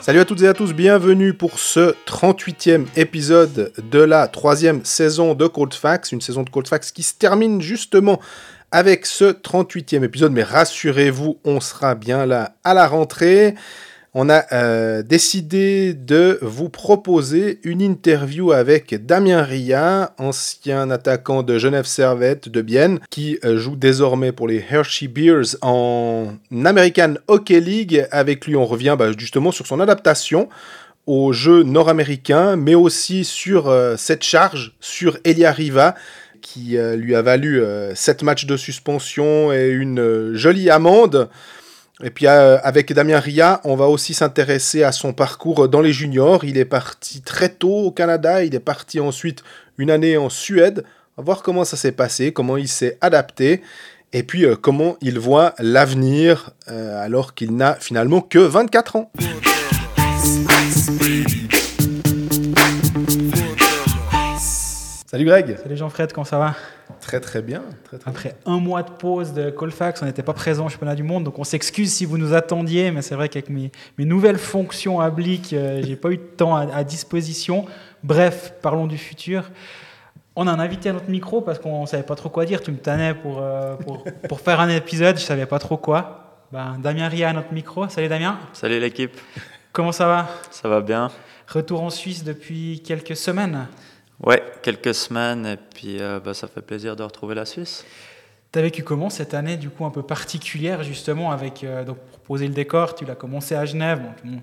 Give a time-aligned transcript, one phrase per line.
[0.00, 5.34] Salut à toutes et à tous, bienvenue pour ce 38e épisode de la troisième saison
[5.34, 8.18] de Cold Facts, une saison de Cold Facts qui se termine justement
[8.70, 13.56] avec ce 38e épisode, mais rassurez-vous, on sera bien là à la rentrée.
[14.16, 21.58] On a euh, décidé de vous proposer une interview avec Damien Ria, ancien attaquant de
[21.58, 26.28] Genève Servette de Bienne, qui euh, joue désormais pour les Hershey Bears en
[26.64, 28.06] American Hockey League.
[28.12, 30.48] Avec lui, on revient bah, justement sur son adaptation
[31.06, 35.96] au jeu nord-américain, mais aussi sur euh, cette charge sur Elia Riva,
[36.40, 37.62] qui lui a valu
[37.94, 41.30] 7 matchs de suspension et une jolie amende.
[42.02, 45.92] Et puis euh, avec Damien Ria, on va aussi s'intéresser à son parcours dans les
[45.92, 46.44] juniors.
[46.44, 49.44] Il est parti très tôt au Canada, il est parti ensuite
[49.78, 50.84] une année en Suède.
[51.16, 53.62] On va voir comment ça s'est passé, comment il s'est adapté,
[54.12, 59.12] et puis euh, comment il voit l'avenir euh, alors qu'il n'a finalement que 24 ans.
[65.06, 66.56] Salut Greg Salut Jean-Fred, comment ça va?
[67.04, 67.62] Très très bien.
[67.84, 70.94] Très, très Après un mois de pause de Colfax, on n'était pas présent au championnat
[70.94, 74.06] du monde, donc on s'excuse si vous nous attendiez, mais c'est vrai qu'avec mes, mes
[74.06, 77.66] nouvelles fonctions à Blick, euh, j'ai pas eu de temps à, à disposition.
[78.02, 79.50] Bref, parlons du futur.
[80.34, 82.62] On a un invité à notre micro parce qu'on savait pas trop quoi dire.
[82.62, 86.46] Tu me tannais pour, euh, pour, pour faire un épisode, je savais pas trop quoi.
[86.52, 87.86] Ben, Damien Ria à notre micro.
[87.90, 89.12] Salut Damien, Salut l'équipe,
[89.72, 90.26] comment ça va?
[90.50, 91.10] Ça va bien
[91.48, 93.66] Retour en Suisse depuis quelques semaines.
[94.24, 97.84] Ouais, quelques semaines et puis euh, bah, ça fait plaisir de retrouver la Suisse.
[98.52, 101.98] Tu as vécu comment cette année du coup un peu particulière justement avec euh, donc
[101.98, 104.40] pour poser le décor, tu l'as commencé à Genève, bon,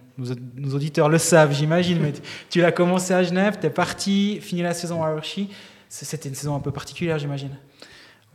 [0.56, 4.40] nos, auditeurs le savent j'imagine, mais tu, tu l'as commencé à Genève, tu es parti,
[4.40, 5.48] fini la saison à Hershey.
[5.90, 7.58] C'était une saison un peu particulière j'imagine.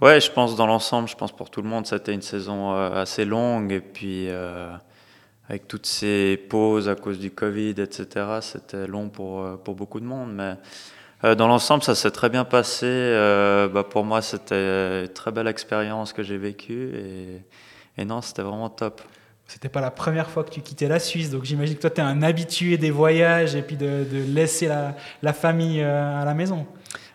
[0.01, 3.03] Ouais, je pense dans l'ensemble, je pense pour tout le monde, c'était une saison euh,
[3.03, 4.75] assez longue et puis euh,
[5.49, 10.07] avec toutes ces pauses à cause du Covid, etc., c'était long pour, pour beaucoup de
[10.07, 10.35] monde.
[10.35, 10.57] Mais
[11.23, 12.87] dans l'ensemble, ça s'est très bien passé.
[12.87, 17.43] Euh, bah, pour moi, c'était une très belle expérience que j'ai vécue et,
[18.01, 19.01] et non, c'était vraiment top.
[19.47, 22.01] C'était pas la première fois que tu quittais la Suisse, donc j'imagine que toi tu
[22.01, 26.25] es un habitué des voyages et puis de, de laisser la, la famille euh, à
[26.25, 26.67] la maison.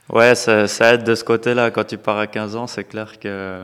[0.10, 1.72] Ouais, ça, ça aide de ce côté-là.
[1.72, 3.62] Quand tu pars à 15 ans, c'est clair que,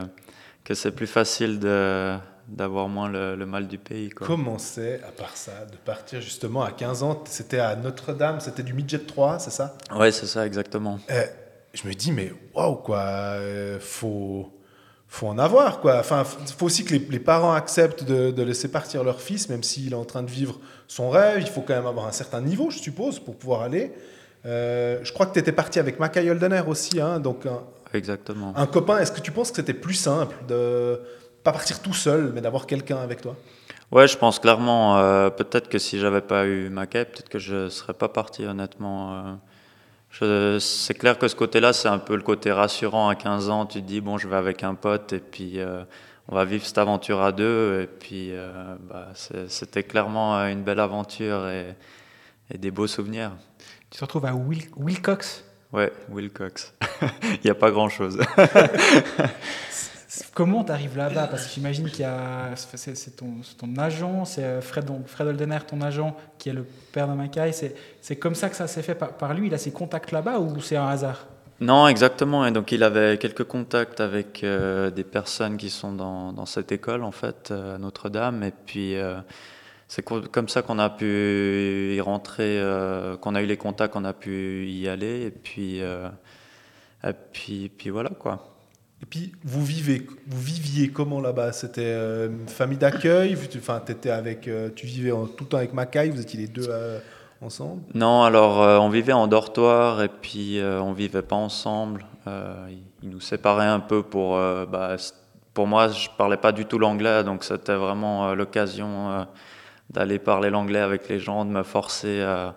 [0.66, 2.16] que c'est plus facile de,
[2.48, 4.10] d'avoir moins le, le mal du pays.
[4.10, 4.26] Quoi.
[4.26, 8.64] Comment c'est, à part ça, de partir justement à 15 ans C'était à Notre-Dame, c'était
[8.64, 9.76] du midget 3, c'est ça?
[9.96, 11.00] Ouais, c'est ça, exactement.
[11.12, 11.24] Euh,
[11.74, 14.50] Je me dis, mais waouh, quoi, euh, faut,
[15.08, 16.00] faut en avoir, quoi.
[16.00, 19.64] Enfin, faut aussi que les, les parents acceptent de, de laisser partir leur fils, même
[19.64, 21.40] s'il est en train de vivre son rêve.
[21.42, 23.92] Il faut quand même avoir un certain niveau, je suppose, pour pouvoir aller.
[24.46, 27.60] Euh, je crois que tu étais parti avec Mackay Holdener aussi, hein, donc un,
[27.94, 28.54] Exactement.
[28.56, 29.00] un copain.
[29.00, 31.02] Est-ce que tu penses que c'était plus simple de
[31.48, 33.34] pas partir tout seul, mais d'avoir quelqu'un avec toi
[33.90, 34.98] Ouais, je pense clairement.
[34.98, 39.14] euh, peut-être que si j'avais pas eu Mackay, peut-être que je serais pas parti, honnêtement.
[39.14, 39.34] euh.
[40.10, 43.08] Je- c'est clair que ce côté-là, c'est un peu le côté rassurant.
[43.08, 45.84] À 15 ans, tu te dis, bon, je vais avec un pote et puis euh,
[46.28, 47.80] on va vivre cette aventure à deux.
[47.84, 51.76] Et puis, euh, bah, c'est- c'était clairement une belle aventure et,
[52.54, 53.32] et des beaux souvenirs.
[53.90, 55.46] Tu te retrouves à Wil- Wilcox?
[55.72, 56.74] Ouais, Wilcox.
[57.24, 58.20] Il n'y a pas grand-chose.
[60.34, 61.28] Comment tu arrives là-bas?
[61.28, 62.56] Parce que j'imagine qu'il y a.
[62.56, 67.14] C'est ton, agent, c'est euh, Fred, Fred Holdener, ton agent, qui est le père de
[67.14, 67.52] Mackay.
[68.02, 69.48] C'est comme ça que ça s'est fait par, lui?
[69.48, 71.28] Il a ses contacts là-bas ou c'est un hasard?
[71.60, 72.46] Non, exactement.
[72.46, 76.72] Et donc, il avait quelques contacts avec euh, des personnes qui sont dans, dans cette
[76.72, 78.44] école, en fait, euh, à Notre-Dame.
[78.44, 78.96] Et puis,
[79.88, 82.62] c'est co- comme ça qu'on a pu y rentrer,
[83.22, 85.24] qu'on a eu les contacts, qu'on a pu y aller.
[85.24, 88.54] Et puis, et puis, puis voilà, quoi.
[89.02, 91.52] Et puis, vous viviez comment là-bas?
[91.52, 93.38] C'était euh, une famille d'accueil?
[93.58, 96.68] Enfin, étais avec, euh, tu vivais tout le temps avec Mackay Vous étiez les deux
[96.70, 97.00] euh,
[97.42, 97.84] ensemble?
[97.94, 102.06] Non, alors, on vivait en dortoir et puis on vivait pas ensemble.
[102.26, 104.32] Euh, il, il nous séparait un peu pour.
[104.32, 104.96] bah,
[105.54, 109.28] pour moi, je parlais pas du tout l'anglais, donc c'était vraiment l'occasion
[109.92, 112.56] d'aller parler l'anglais avec les gens, de me forcer à,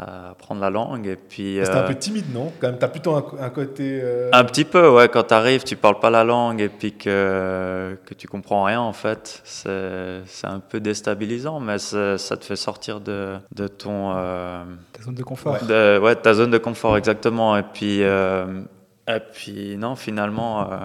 [0.00, 1.06] à apprendre la langue.
[1.08, 2.52] Et puis, C'était un euh, peu timide, non?
[2.60, 4.00] Quand même, t'as plutôt un, un côté.
[4.02, 6.92] euh, un petit peu, ouais, quand tu arrives, tu parles pas la langue et puis
[6.92, 12.44] que, que tu comprends rien, en fait, c'est c'est un peu déstabilisant, mais ça te
[12.44, 14.12] fait sortir de, de ton.
[14.16, 14.62] euh,
[14.92, 15.58] Ta zone de confort.
[15.64, 17.56] de, ouais, de ta zone de confort, exactement.
[17.56, 18.62] Et puis, euh,
[19.08, 20.76] et puis non, finalement, euh,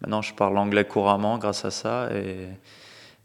[0.00, 2.08] maintenant je parle anglais couramment grâce à ça.
[2.14, 2.48] Et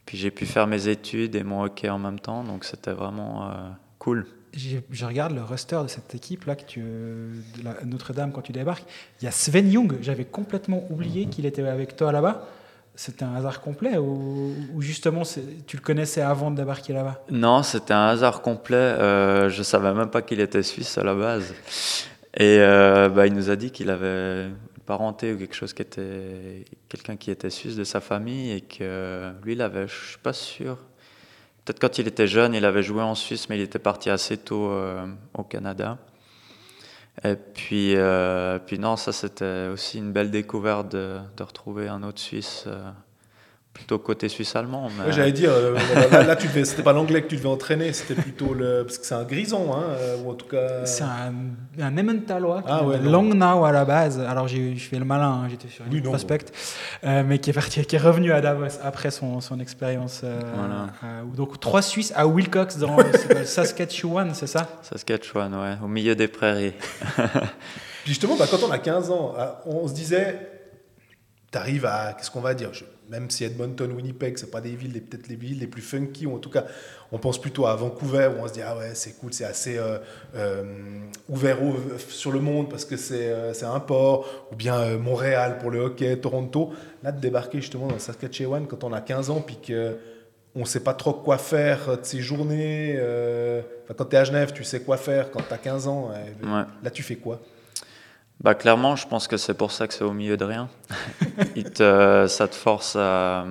[0.06, 3.44] puis j'ai pu faire mes études et mon hockey en même temps, donc c'était vraiment
[3.44, 3.52] euh,
[4.00, 4.26] cool.
[4.54, 8.86] Je regarde le roster de cette équipe là que tu, de Notre-Dame quand tu débarques.
[9.22, 9.98] Il y a Sven Young.
[10.02, 12.48] J'avais complètement oublié qu'il était avec toi là-bas.
[12.96, 15.24] C'était un hasard complet ou, ou justement
[15.68, 17.24] tu le connaissais avant de débarquer là-bas?
[17.32, 18.76] Non, c'était un hasard complet.
[18.76, 21.54] Euh, je savais même pas qu'il était suisse à la base.
[22.36, 25.82] Et euh, bah, il nous a dit qu'il avait une parenté ou quelque chose qui
[25.82, 30.18] était quelqu'un qui était suisse de sa famille et que lui, il avait, je suis
[30.18, 30.78] pas sûr.
[31.70, 34.38] Peut-être quand il était jeune, il avait joué en Suisse, mais il était parti assez
[34.38, 35.06] tôt euh,
[35.36, 36.00] au Canada.
[37.24, 42.20] Et puis, euh, puis non, ça c'était aussi une belle découverte de, retrouver un autre
[42.20, 42.90] Suisse, euh,
[43.80, 44.90] plutôt côté suisse-allemand.
[44.98, 45.76] mais- Ouais, J'allais dire, euh,
[46.12, 48.84] là, là, tu devais, c'était pas l'anglais que tu devais entraîner, c'était plutôt le.
[48.86, 50.86] Parce que c'est un grison, hein, euh, ou en tout cas.
[50.86, 51.34] C'est un,
[51.82, 53.00] un Emmentaler qui Ah ouais.
[53.00, 54.20] Langnau à la base.
[54.20, 56.46] Alors j'ai, je fais le malin, hein, j'étais sur une Oui, non, prospect,
[57.04, 60.22] euh, mais qui est parti, qui est revenu à Davos après son, son expérience.
[60.24, 60.88] euh, Voilà.
[61.36, 62.98] donc trois Suisses à Wilcox dans
[63.46, 64.68] Saskatchewan, c'est ça?
[64.84, 66.74] Saskatchewan, ouais, au milieu des prairies.
[68.04, 70.49] Puis justement, bah, quand on a 15 ans, euh, on se disait,
[71.52, 74.94] t'arrives à, qu'est-ce qu'on va dire, je- même si Edmonton, Winnipeg, c'est pas des villes,
[74.94, 76.66] les- peut-être les villes les plus funky, ou en tout cas,
[77.12, 79.78] on pense plutôt à Vancouver, où on se dit, ah ouais, c'est cool, c'est assez
[79.80, 79.98] euh,
[80.36, 80.64] euh,
[81.28, 81.76] ouvert au-
[82.08, 85.80] sur le monde parce que c'est euh, c'est un port, ou bien Montréal pour le
[85.80, 86.72] hockey, Toronto.
[87.02, 89.98] Là, de débarquer justement dans Saskatchewan quand on a 15 ans, puis que
[90.56, 93.00] on sait pas trop quoi faire de ces journées.
[93.98, 95.32] quand tu es à Genève, tu sais quoi faire.
[95.32, 96.48] Quand tu as 15 ans, Ouais.
[96.84, 97.40] là, tu fais quoi?
[98.42, 100.70] Bah clairement, je pense que c'est pour ça que c'est au milieu de rien.
[101.56, 103.46] Il te, ça te force à,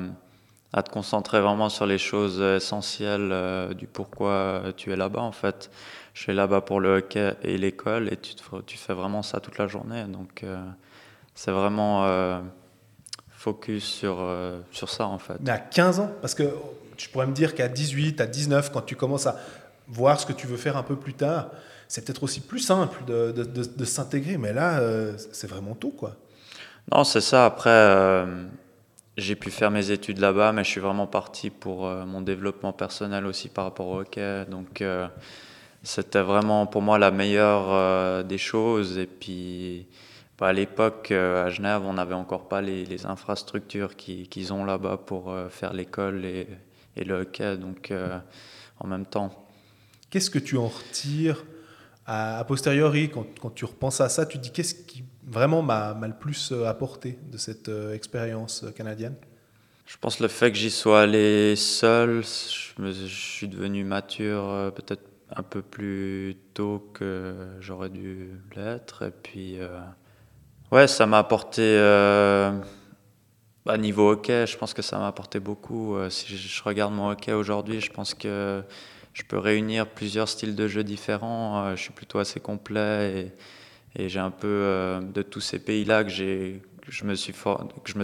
[0.73, 5.33] à te concentrer vraiment sur les choses essentielles euh, du pourquoi tu es là-bas en
[5.33, 5.71] fait.
[6.15, 9.41] Je suis là-bas pour le hockey et l'école et tu, te- tu fais vraiment ça
[9.41, 10.05] toute la journée.
[10.05, 10.59] Donc euh,
[11.35, 12.41] c'est vraiment euh,
[13.31, 15.37] focus sur, euh, sur ça en fait.
[15.41, 16.45] Mais à 15 ans Parce que
[16.97, 19.37] tu pourrais me dire qu'à 18, à 19, quand tu commences à
[19.87, 21.49] voir ce que tu veux faire un peu plus tard,
[21.89, 24.37] c'est peut-être aussi plus simple de, de- de- de s'intégrer.
[24.39, 26.17] Mais là, euh, c'est vraiment tout, quoi.
[26.95, 27.45] Non, c'est ça.
[27.47, 28.45] Après, euh,
[29.17, 32.73] j'ai pu faire mes études là-bas, mais je suis vraiment parti pour euh, mon développement
[32.73, 34.45] personnel aussi par rapport au hockey.
[34.51, 34.83] Donc,
[35.83, 38.99] c'était vraiment pour moi la meilleure des choses.
[38.99, 39.87] Et puis,
[40.39, 44.65] bah, à l'époque, à Genève, on n'avait encore pas les, les infrastructures qui- qu'ils ont
[44.65, 46.47] là-bas pour faire l'école et,
[46.97, 47.57] et le hockey.
[47.57, 47.93] Donc,
[48.81, 49.47] en même temps.
[50.11, 51.45] Qu'est-ce que tu en retires
[52.09, 56.15] a posteriori quand, tu repenses à ça Tu te dis qu'est-ce qui vraiment m'a le
[56.15, 59.15] plus euh, apporté de cette euh, expérience euh, canadienne?
[59.85, 65.03] Je pense le fait que j'y sois allé seul, je, suis devenu mature peut-être
[65.35, 69.07] un peu plus tôt que j'aurais dû l'être.
[69.07, 69.81] Et puis, euh,
[70.73, 72.53] ouais, ça m'a apporté, euh,
[73.65, 75.97] bah, niveau hockey, je pense que ça m'a apporté beaucoup.
[76.11, 78.63] Si je regarde mon hockey aujourd'hui, je pense que
[79.13, 81.65] je peux réunir plusieurs styles de jeu différents.
[81.65, 83.33] Euh, je suis plutôt assez complet
[83.97, 87.15] et, j'ai un peu euh, de tous ces pays-là que j'ai que je me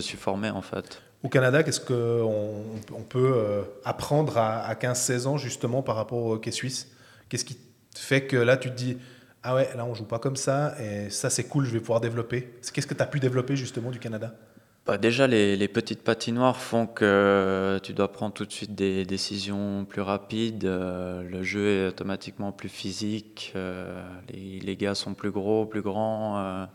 [0.01, 1.01] suis formé en fait.
[1.23, 6.19] Au Canada, qu'est-ce qu'on on peut euh, apprendre à, à 15-16 ans justement par rapport
[6.19, 6.89] au hockey suisse?
[7.29, 7.56] Qu'est-ce qui
[7.95, 8.99] fait que là tu te dis
[9.43, 12.01] ah ouais là on joue pas comme ça et ça c'est cool je vais pouvoir
[12.01, 14.35] développer Qu'est-ce que tu as pu développer justement du Canada?
[14.87, 19.07] Bah, déjà, les, les petites patinoires font que tu dois prendre tout de suite des
[19.07, 20.67] décisions plus rapides.
[20.67, 23.53] euh, le jeu est automatiquement plus physique.
[23.57, 26.39] euh, les, les gars sont plus gros, plus grands.
[26.39, 26.67] euh,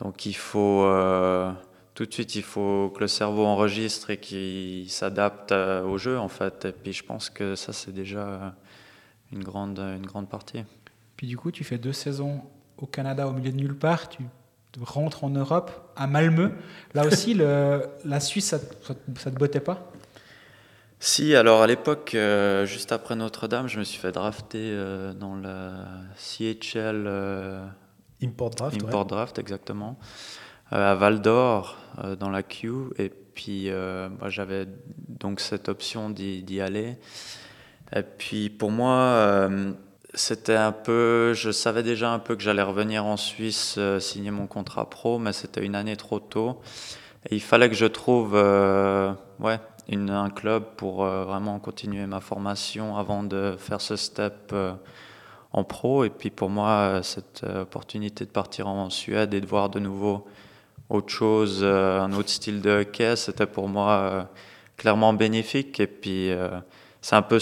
[0.00, 1.52] donc, il faut euh,
[1.94, 6.18] tout de suite, il faut que le cerveau enregistre et qu'il s'adapte euh, au jeu,
[6.18, 6.64] en fait.
[6.64, 8.52] Et puis, je pense que ça, c'est déjà
[9.30, 10.64] une grande, une grande partie.
[11.16, 12.42] Puis du coup, tu fais deux saisons
[12.78, 14.08] au Canada au milieu de nulle part.
[14.08, 14.24] Tu
[14.80, 16.50] rentres en Europe, à Malmö.
[16.94, 19.90] Là aussi, le, la Suisse, ça, te- ça, te- ça te bottait pas?
[21.00, 25.34] Si, alors à l'époque, euh, juste après Notre-Dame, je me suis fait drafter euh, dans
[25.34, 25.72] la
[26.16, 27.66] CHL euh,
[28.22, 28.88] Import draft ouais.
[28.88, 29.98] Import Draft, exactement,
[30.72, 32.70] euh, à Val d'Or, euh, dans la Q.
[32.98, 34.68] Et puis, euh, moi, j'avais
[35.08, 36.96] donc cette option d'y d'y aller.
[37.96, 39.72] Et puis, pour moi, euh,
[40.14, 41.32] c'était un peu.
[41.34, 45.18] Je savais déjà un peu que j'allais revenir en Suisse, euh, signer mon contrat pro,
[45.18, 46.60] mais c'était une année trop tôt.
[47.30, 52.06] Et il fallait que je trouve euh, ouais, une, un club pour euh, vraiment continuer
[52.06, 54.54] ma formation avant de faire ce step
[55.52, 56.04] en pro.
[56.04, 60.26] Et puis pour moi, cette opportunité de partir en Suède et de voir de nouveau
[60.88, 64.28] autre chose, un autre style de hockey, c'était pour moi
[64.76, 65.80] clairement bénéfique.
[65.80, 66.30] Et puis
[67.02, 67.38] c'est un peu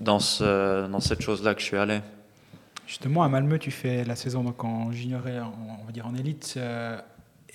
[0.00, 2.00] dans, ce, dans cette chose-là que je suis allé.
[2.86, 6.54] Justement, à Malmö, tu fais la saison donc en junior on va dire en élite
[6.56, 6.98] euh,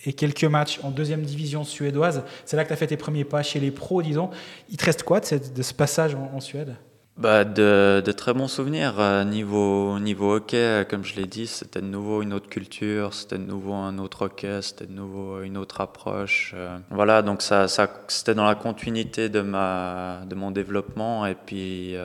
[0.05, 2.23] et quelques matchs en deuxième division suédoise.
[2.45, 4.29] C'est là que tu as fait tes premiers pas chez les pros, disons.
[4.69, 6.75] Il te reste quoi de, ce passage en Suède?
[7.17, 8.99] Bah, de, de très bons souvenirs.
[8.99, 13.13] Euh, niveau, niveau hockey, euh, comme je l'ai dit, c'était de nouveau une autre culture,
[13.13, 16.53] c'était de nouveau un autre hockey, c'était de nouveau une autre approche.
[16.55, 21.25] Euh, voilà, donc ça, ça, c'était dans la continuité de, ma, de mon développement.
[21.25, 21.95] Et puis,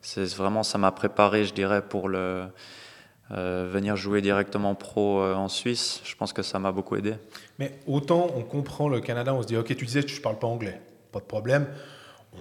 [0.00, 2.44] c'est vraiment, ça m'a préparé, je dirais, pour le,
[3.30, 6.00] venir jouer directement pro en Suisse.
[6.04, 7.14] Je pense que ça m'a beaucoup aidé.
[7.58, 10.38] Mais autant on comprend le Canada, on se dit, ok, tu disais, je ne parle
[10.38, 10.80] pas anglais,
[11.10, 11.66] pas de problème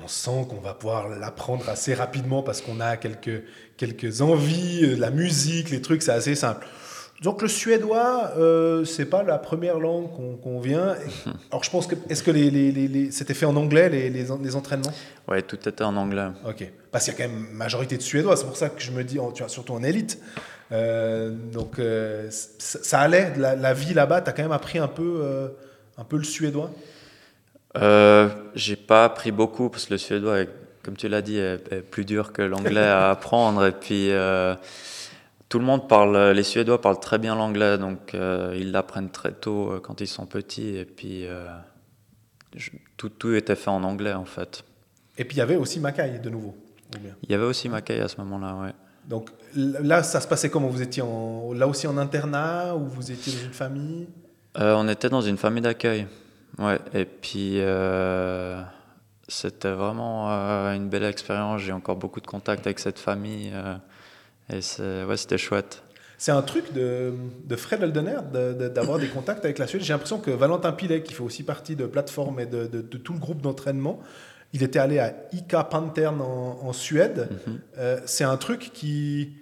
[0.02, 3.44] on sent qu'on va pouvoir l'apprendre assez rapidement parce qu'on a quelques,
[3.78, 6.66] quelques envies, euh, la musique, les trucs, c'est assez simple.
[7.24, 10.10] Donc le suédois, euh, c'est pas la première langue
[10.42, 10.96] qu'on vient.
[11.52, 14.92] Alors je pense que est-ce que les, les, c'était fait en anglais les, les, entraînements?
[15.30, 16.28] Ouais, tout était en anglais.
[16.46, 18.36] Ok, parce qu'il y a quand même une majorité de suédois.
[18.36, 20.20] C'est pour ça que je me dis, tu vois, surtout en élite.
[20.74, 24.22] Euh, donc euh, ça, allait, la, vie là-bas.
[24.22, 25.50] tu as quand même appris un peu,
[25.98, 26.72] un peu le suédois?
[27.78, 30.46] Euh, j'ai pas appris beaucoup parce que le suédois,
[30.84, 33.66] comme tu l'as dit, est, plus dur que l'anglais à apprendre.
[33.66, 34.56] Et puis, euh,
[35.50, 39.32] tout le monde parle, les Suédois parlent très bien l'anglais, donc euh, ils l'apprennent très
[39.32, 40.76] tôt euh, quand ils sont petits.
[40.76, 41.26] Et puis,
[42.98, 44.64] tout, tout était fait en anglais en fait.
[45.18, 46.56] Et puis, il y avait aussi Mackay de nouveau.
[47.24, 48.74] Il y avait aussi Mackay à ce moment-là, ouais.
[49.08, 50.68] Donc là, ça se passait comment?
[50.68, 54.08] Vous étiez en, là aussi en internat ou vous étiez dans une famille?
[54.56, 56.08] On était dans une famille d'accueil.
[56.60, 58.62] Ouais, et puis euh,
[59.28, 61.62] c'était vraiment euh, une belle expérience.
[61.62, 63.76] J'ai encore beaucoup de contacts avec cette famille euh,
[64.50, 65.84] et ouais, c'était chouette.
[66.18, 67.14] C'est un truc de,
[67.46, 68.20] de Fred Aldener
[68.74, 69.82] d'avoir des contacts avec la Suède.
[69.82, 73.14] J'ai l'impression que Valentin Pilet, qui fait aussi partie de plateforme et de, de, tout
[73.14, 74.00] le groupe d'entraînement,
[74.54, 77.28] il était allé à Ika Pantern en, en Suède.
[77.78, 78.02] Mm-hmm.
[78.06, 79.34] c'est un truc qui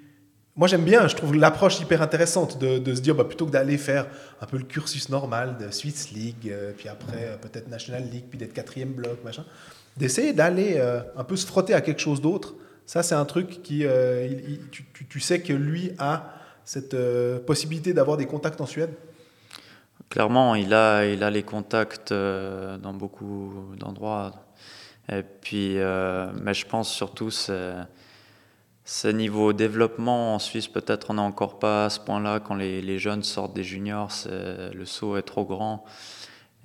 [0.62, 3.80] moi j'aime bien, je trouve l'approche hyper intéressante de, se dire bah, plutôt que d'aller
[3.80, 4.06] faire
[4.42, 8.26] un peu le cursus normal de Swiss League, euh, puis après euh, peut-être National League,
[8.30, 9.44] puis d'être quatrième bloc, machin,
[9.98, 12.54] d'essayer d'aller euh, un peu se frotter à quelque chose d'autre.
[12.86, 13.86] Ça c'est un truc qui,
[15.10, 16.32] tu, sais que lui a
[16.64, 16.96] cette
[17.48, 18.94] possibilité d'avoir des contacts en Suède?
[20.10, 24.32] Clairement, il a, il a les contacts dans beaucoup d'endroits.
[25.12, 25.78] Et puis,
[26.44, 27.74] mais je pense surtout c'est
[28.84, 32.40] ce niveau développement en Suisse, peut-être on n'est encore pas à ce point-là.
[32.40, 35.86] Quand les, jeunes sortent des juniors, le saut est trop grand.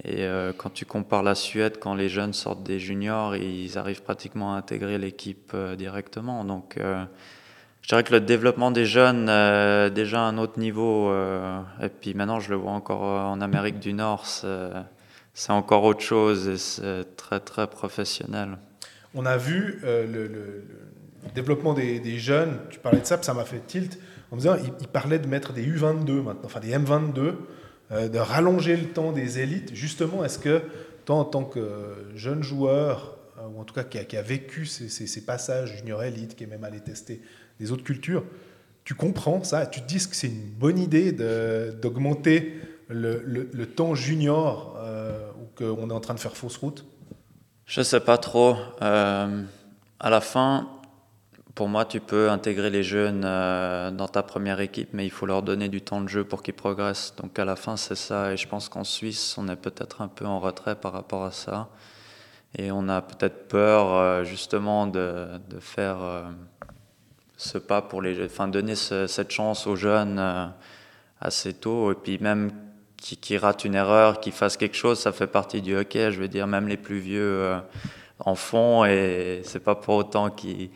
[0.05, 4.03] Et euh, quand tu compares la Suède, quand les jeunes sortent des juniors, ils arrivent
[4.03, 6.45] pratiquement à intégrer l'équipe euh, directement.
[6.45, 7.03] Donc euh,
[7.81, 9.27] je dirais que le développement des jeunes
[9.95, 11.15] déjà un autre niveau.
[11.81, 16.49] et puis maintenant, je le vois encore en Amérique du Nord, c'est encore autre chose
[16.49, 18.59] et c'est très très professionnel.
[19.15, 20.65] On a vu le
[21.35, 23.99] développement des, jeunes, tu parlais de ça, ça m'a fait tilt
[24.31, 27.35] en me disant, il, parlait de mettre des U22 maintenant, enfin des M22,
[27.93, 29.75] euh, de rallonger le temps des élites.
[29.75, 30.63] Justement, est-ce que
[31.05, 35.21] toi, en tant que jeune joueur, euh, ou en tout cas qui a, vécu ces,
[35.25, 37.23] passages junior élite, qui est même allé tester
[37.61, 38.25] des autres cultures,
[38.85, 44.77] tu comprends ça Tu te dis que c'est une bonne idée d'augmenter le, temps junior
[44.79, 46.85] euh, ou qu'on est en train de faire fausse route?
[47.67, 48.57] Je sais pas trop.
[48.81, 49.31] à
[50.01, 50.69] la fin,
[51.57, 55.25] pour moi, tu peux intégrer les jeunes euh, dans ta première équipe, mais il faut
[55.25, 57.15] leur donner du temps de jeu pour qu'ils progressent.
[57.17, 58.35] Donc à la fin, c'est ça.
[58.35, 61.31] Et je pense qu'en Suisse, on est peut-être un peu en retrait par rapport à
[61.31, 61.71] ça.
[62.59, 66.25] Et on a peut-être peur euh, justement de, de faire euh,
[67.39, 70.53] ce pas pour les enfin donner cette chance aux jeunes
[71.23, 71.91] assez tôt.
[71.91, 72.51] Et puis même
[72.99, 76.13] qui, qui ratent une erreur, qui fassent quelque chose, ça fait partie du hockey.
[76.13, 77.57] Je veux dire, même les plus vieux
[78.19, 80.71] en font et c'est pas pour autant qu'ils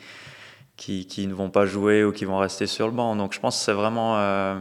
[0.81, 3.15] qui, ne vont pas jouer ou qui vont rester sur le banc.
[3.15, 4.59] Donc je pense que c'est vraiment euh,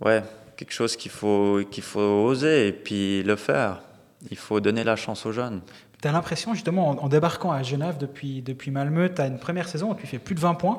[0.00, 0.22] ouais,
[0.56, 3.82] quelque chose qu'il faut, qu'il faut oser et puis le faire.
[4.30, 5.60] Il faut donner la chance aux jeunes.
[6.00, 9.68] Tu as l'impression, justement, en, débarquant à Genève depuis, depuis Malmö, tu as une première
[9.68, 10.78] saison où tu fais plus de 20 points.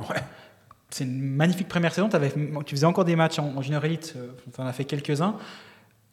[0.90, 2.08] C'est une magnifique première saison.
[2.14, 2.32] Avais,
[2.66, 5.36] tu faisais encore des matchs en, junior elite, euh, tu en as fait quelques-uns.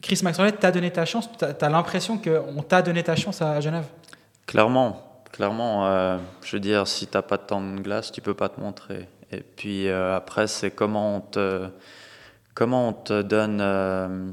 [0.01, 1.29] Chris Maxwell t'a donné ta chance.
[1.37, 3.85] Tu as, as l'impression qu'on t'a donné ta chance à Genève?
[4.45, 5.14] Clairement.
[5.35, 8.33] Clairement, euh, je veux dire, si tu n'as pas de temps de glace, tu peux
[8.33, 9.09] pas te montrer.
[9.31, 11.67] Et puis euh, après, c'est comment on te,
[12.53, 14.31] comment on te donne euh,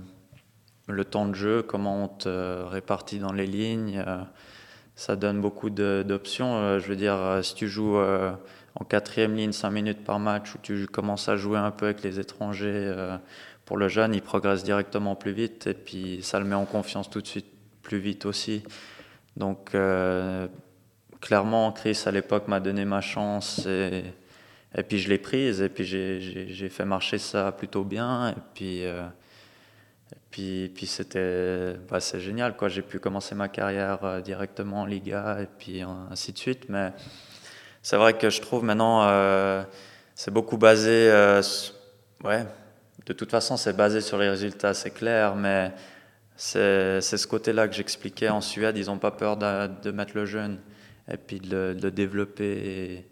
[0.87, 4.05] le temps de jeu, comment on te répartit dans les lignes.
[4.95, 6.79] ça donne beaucoup d'options.
[6.79, 10.87] je veux dire, si tu joues en quatrième ligne 5 minutes par match, ou tu
[10.87, 12.95] commences à jouer un peu avec les étrangers,
[13.65, 17.11] pour le jeune, il progresse directement plus vite et puis ça le met en confiance
[17.11, 17.47] tout de suite
[17.83, 18.63] plus vite aussi.
[19.37, 19.75] Donc
[21.23, 24.05] clairement, Chris, à l'époque, m'a donné ma chance et,
[24.77, 28.31] et puis je l'ai prise et puis j'ai fait marcher ça plutôt bien.
[28.31, 29.07] Et puis, euh,
[30.31, 32.55] puis, puis c'était bah, génial.
[32.67, 36.69] J'ai pu commencer ma carrière euh, directement en Liga et puis ainsi de suite.
[36.69, 36.93] Mais
[37.83, 39.63] c'est vrai que je trouve maintenant, euh,
[40.15, 41.09] c'est beaucoup basé.
[42.25, 42.45] ouais,
[43.07, 45.73] de toute façon, c'est basé sur les résultats, c'est clair, mais
[46.37, 48.77] c'est c'est ce côté-là que j'expliquais en Suède.
[48.77, 50.59] Ils n'ont pas peur de, de mettre le jeune
[51.11, 53.05] et puis de le, de le développer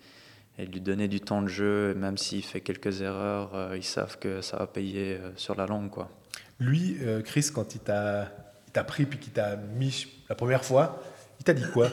[0.58, 1.92] et, et de lui donner du temps de jeu.
[1.94, 5.54] Et même s'il fait quelques erreurs, euh, ils savent que ça va payer euh, sur
[5.56, 5.90] la longue.
[5.90, 6.10] Quoi.
[6.58, 8.28] Lui, euh, Chris, quand il t'a
[8.68, 11.02] il t'a pris puis qu'il t'a mis la première fois,
[11.40, 11.88] il t'a dit quoi?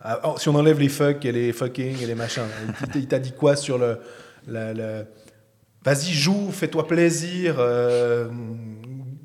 [0.00, 2.42] Ah, oh, Si on enlève les fuck et les fucking et les machins,
[2.82, 3.98] il t'a- il t'a dit quoi sur le.
[4.46, 5.04] la- la-
[5.84, 8.28] Vas-y, joue, fais-toi plaisir, euh,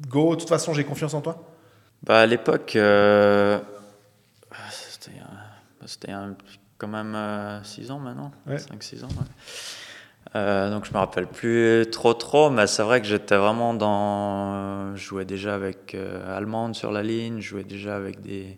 [0.07, 1.43] go, de toute façon, j'ai confiance en toi?
[2.03, 3.59] Bah, à l'époque, euh,
[5.91, 6.35] c'était un-
[6.77, 7.15] quand même
[7.63, 8.57] 6 ans maintenant, Ouais.
[8.57, 9.09] 5-6 ans.
[10.35, 14.53] Euh, donc je me rappelle plus trop trop, mais c'est vrai que j'étais vraiment dans...
[14.53, 18.57] euh, Je jouais déjà avec euh, Allemande sur la ligne, je jouais déjà avec des,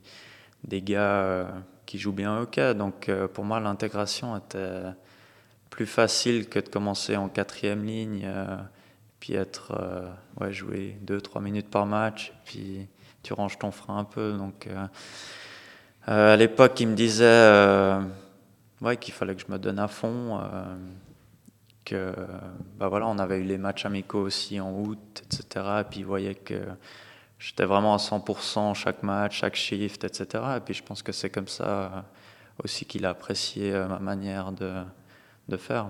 [0.66, 1.46] des gars euh,
[1.86, 4.84] qui jouent bien au hockey, donc euh, pour moi l'intégration était
[5.70, 8.58] plus facile que de commencer en quatrième ligne, euh,
[9.20, 10.10] puis être, euh,
[10.40, 12.88] ouais, jouer 2-3 minutes par match, puis
[13.24, 14.34] tu ranges ton frein un peu.
[14.34, 14.88] Donc, euh, euh,
[16.06, 18.02] à l'époque, il me disait euh,
[18.82, 20.40] ouais, qu'il fallait que je me donne à fond.
[20.40, 20.76] euh,
[21.86, 22.14] que
[22.78, 25.66] bah voilà, on avait eu les matchs amicaux aussi en août, etc.
[25.82, 26.62] Et puis il voyait que
[27.40, 30.44] j'étais vraiment à 100% chaque match, chaque shift, etc.
[30.58, 31.90] Et puis je pense que c'est comme ça euh,
[32.64, 34.84] aussi qu'il a apprécié euh, ma manière de,
[35.50, 35.90] de faire.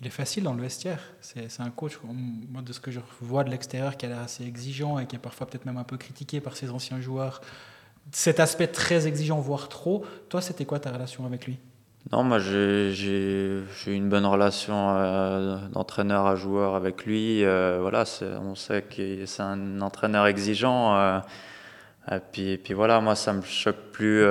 [0.00, 1.00] Il est facile dans le vestiaire.
[1.20, 4.44] C'est un coach, moi, de ce que je vois de l'extérieur, qui a l'air assez
[4.44, 7.40] exigeant et qui est parfois peut-être même un peu critiqué par ses anciens joueurs.
[8.12, 10.04] Cet aspect très exigeant, voire trop.
[10.28, 11.58] Toi, c'était quoi ta relation avec lui?
[12.12, 12.92] Non, moi j'ai
[13.86, 17.42] eu une bonne relation euh, d'entraîneur à joueur avec lui.
[17.44, 18.04] Euh, voilà,
[18.42, 20.94] on sait que c'est un entraîneur exigeant.
[20.96, 21.18] euh,
[22.12, 24.22] et puis, et puis voilà, moi ça me choque plus,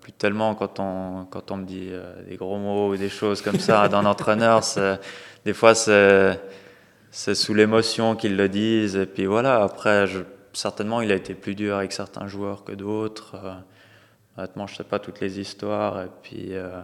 [0.00, 1.90] plus tellement quand on, quand on me dit
[2.28, 4.62] des gros mots ou des choses comme ça d'un entraîneur.
[5.44, 6.40] Des fois c'est
[7.12, 8.96] c'est sous l'émotion qu'ils le disent.
[8.96, 10.18] Et puis voilà, après, je-
[10.52, 13.34] certainement il a été plus dur avec certains joueurs que d'autres.
[13.36, 13.54] euh,
[14.36, 16.02] Honnêtement, je sais pas toutes les histoires.
[16.02, 16.80] Et puis, euh,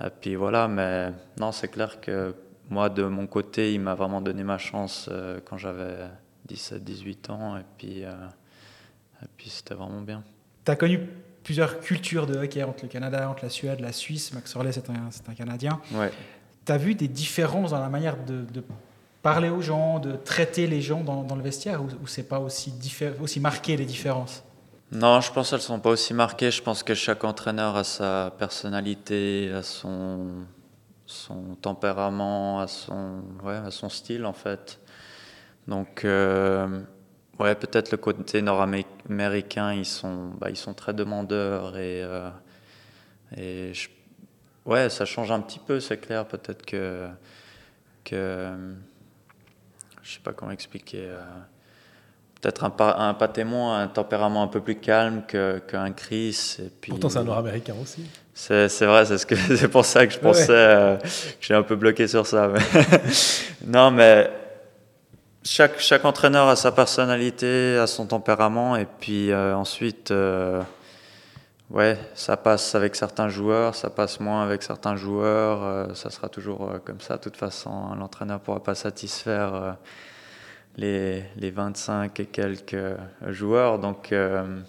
[0.00, 2.34] et puis voilà, mais non, c'est clair que
[2.70, 5.96] moi, de mon côté, il m'a vraiment donné ma chance euh, quand j'avais
[6.48, 7.56] 17-18 ans.
[7.56, 10.22] Et puis, et puis c'était vraiment bien.
[10.64, 11.00] Tu as connu
[11.42, 14.32] plusieurs cultures de hockey entre le Canada, entre la Suède, la Suisse.
[14.32, 14.94] Max Orley, c'est un,
[15.28, 15.80] un Canadien.
[15.92, 16.10] Ouais.
[16.64, 18.62] Tu as vu des différences dans la manière de, de
[19.26, 22.72] parler aux gens, de traiter les gens dans, le vestiaire, ou, c'est pas aussi,
[23.20, 24.44] aussi marqué les différences?
[24.92, 26.52] Non, je pense qu'elles ne sont pas aussi marquées.
[26.52, 30.28] Je pense que chaque entraîneur a sa personnalité, a son,
[31.06, 34.78] son tempérament, a son, ouais, a son style en fait.
[35.66, 36.82] Donc, euh,
[37.40, 42.30] ouais, peut-être le côté nord-américain, ils sont, bah, ils sont très demandeurs et, euh,
[43.36, 43.72] et
[44.64, 46.28] ouais, ça change un petit peu, c'est clair.
[46.28, 47.08] Peut-être que,
[48.04, 48.54] que
[50.06, 51.00] je sais pas comment expliquer.
[51.06, 51.20] euh,
[52.40, 56.56] peut-être un un témoin, un tempérament un peu plus calme qu'un Chris.
[56.60, 58.04] Et puis, Pourtant, c'est un Nord-Américain aussi.
[58.68, 59.26] c'est vrai, c'est ce
[59.68, 61.06] pour ça que je pensais euh, que
[61.40, 62.48] j'ai un peu bloqué sur ça.
[62.48, 62.60] mais-
[63.66, 64.30] non, mais
[65.42, 70.60] chaque chaque entraîneur a sa personnalité, a son tempérament, et puis euh, ensuite, euh,
[71.70, 75.62] ouais, ça passe avec certains joueurs, ça passe moins avec certains joueurs.
[75.62, 77.16] euh, ça sera toujours euh, comme ça.
[77.16, 79.54] De toute façon, hein, l'entraîneur pourra pas satisfaire.
[79.54, 79.72] euh,
[80.78, 82.76] les, les 25 et quelques
[83.28, 83.78] joueurs.
[83.78, 84.60] Donc, euh,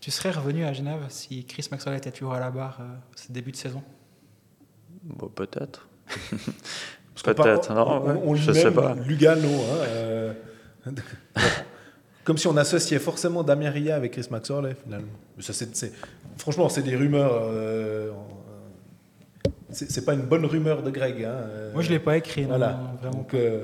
[0.00, 2.84] Tu serais revenu à Genève si Chris Maxwell était toujours à la barre euh,
[3.16, 3.82] ce début de saison?
[5.02, 5.86] Bon, peut-être.
[7.22, 8.94] Peut-être, non, on, ouais, on je sais pas.
[8.94, 9.46] Lugano.
[9.48, 10.32] hein, euh,
[12.24, 15.08] Comme si on associait forcément Damien Ria avec Chris Maxwell, finalement.
[15.36, 15.92] Mais ça, c'est- c'est-
[16.38, 17.32] franchement, c'est des rumeurs.
[17.42, 18.10] euh,
[19.70, 21.24] c'est c'est pas une bonne rumeur de Greg.
[21.24, 22.72] hein, euh, Moi, je l'ai pas écrit, non, Voilà.
[22.72, 23.16] non, vraiment.
[23.18, 23.62] Donc, euh,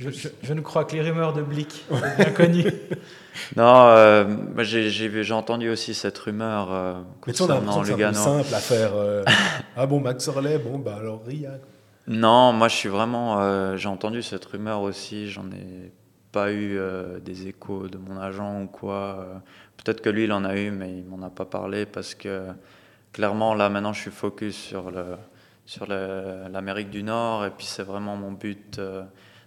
[0.00, 1.84] Je, je- je ne crois que les rumeurs de Blick,
[2.16, 2.64] bien connues.
[3.56, 4.24] Non, euh,
[4.58, 6.94] j'ai entendu aussi cette rumeur euh,
[7.26, 8.14] mais concernant c'est peu Lugano.
[8.18, 8.90] simple à faire.
[8.96, 9.22] euh,
[9.76, 11.50] ah bon, Max Orley, bon, bah alors Ria.
[12.08, 13.40] Non, moi je suis vraiment.
[13.42, 15.30] euh, j'ai entendu cette rumeur aussi.
[15.30, 15.92] J'en ai
[16.36, 19.00] pas eu euh, des échos de mon agent ou quoi.
[19.20, 19.38] euh.
[19.78, 22.48] Peut-être que lui il en a eu, mais il m'en a pas parlé parce que
[23.12, 25.16] clairement là maintenant je suis focus sur le
[25.64, 29.02] sur l'Amérique du Nord et puis c'est vraiment mon but euh,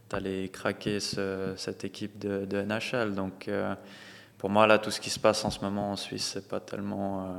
[0.09, 3.13] d'aller craquer ce- cette équipe de, de NHL.
[3.13, 3.47] Donc
[4.39, 6.59] pour moi là tout ce qui se passe en ce moment en Suisse c'est pas
[6.59, 7.37] tellement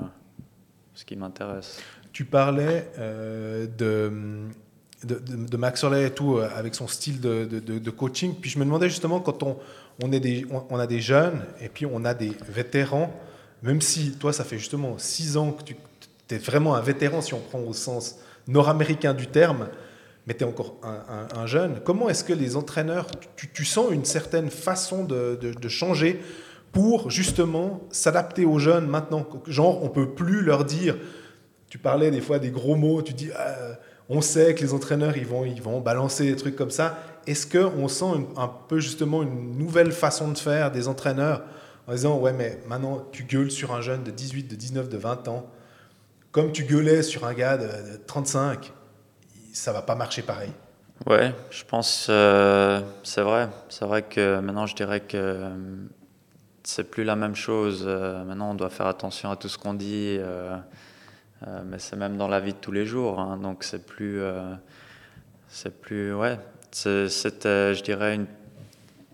[0.94, 1.82] ce qui m'intéresse.
[2.12, 4.12] Tu parlais de,
[5.04, 8.34] de, de- Max Orley et tout, euh, avec son style de, coaching.
[8.40, 9.56] Puis je me demandais justement, quand on,
[10.02, 13.12] on, a des jeunes et puis on a des vétérans,
[13.62, 15.76] même si toi, ça fait justement six ans que tu
[16.34, 19.68] es vraiment un vétéran si on prend au sens nord-américain du terme,
[20.26, 21.80] mais tu es encore un, un- un jeune.
[21.84, 23.06] Comment est-ce que les entraîneurs,
[23.52, 26.20] tu, sens une certaine façon de, changer
[26.72, 29.26] pour justement s'adapter aux jeunes maintenant?
[29.46, 30.96] Genre, on peut plus leur dire,
[31.68, 33.78] tu parlais des fois des gros mots, tu dis, Ah,
[34.10, 36.98] on sait que les entraîneurs, ils vont, ils vont balancer des trucs comme ça.
[37.26, 41.42] Est-ce qu'on sent un peu justement une nouvelle façon de faire des entraîneurs
[41.86, 44.96] en disant, ouais, mais maintenant, tu gueules sur un jeune de 18, de 19, de
[44.98, 45.46] 20 ans,
[46.32, 48.72] comme tu gueulais sur un gars de, de 35,
[49.52, 50.50] ça va pas marcher pareil?
[51.06, 53.48] Ouais, je pense, euh, c'est vrai.
[53.68, 55.50] C'est vrai que maintenant, je dirais que euh,
[56.62, 57.84] c'est plus la même chose.
[57.86, 60.18] Euh, maintenant, on doit faire attention à tout ce qu'on dit,
[61.42, 63.18] euh, euh, mais c'est même dans la vie de tous les jours.
[63.20, 63.36] hein.
[63.36, 64.54] donc, c'est plus, euh,
[65.48, 66.38] c'est plus, ouais.
[66.72, 68.26] C'était, je dirais, une-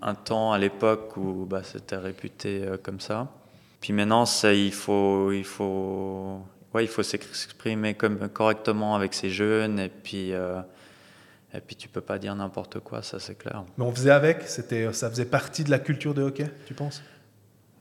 [0.03, 3.29] un temps à l'époque où bah, c'était réputé euh, comme ça.
[3.81, 6.41] Puis maintenant, c'est- il faut, il faut,
[6.75, 10.33] ouais, il faut s'exprimer comme correctement avec ces jeunes et puis.
[10.33, 10.61] euh,
[11.55, 13.65] et puis tu peux pas dire n'importe quoi, ça c'est clair.
[13.79, 17.03] Mais on faisait avec, c'était, ça faisait partie de la culture de hockey, tu penses?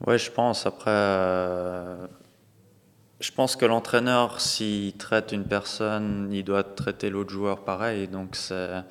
[0.06, 0.64] Ouais, je pense.
[0.64, 2.06] Après, euh,
[3.20, 8.08] je pense que l'entraîneur, s'il traite une personne, il doit traiter l'autre joueur pareil.
[8.08, 8.82] Donc c'est,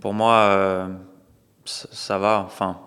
[0.00, 0.88] pour moi, euh,
[1.64, 2.44] ça, ça va.
[2.46, 2.80] Enfin,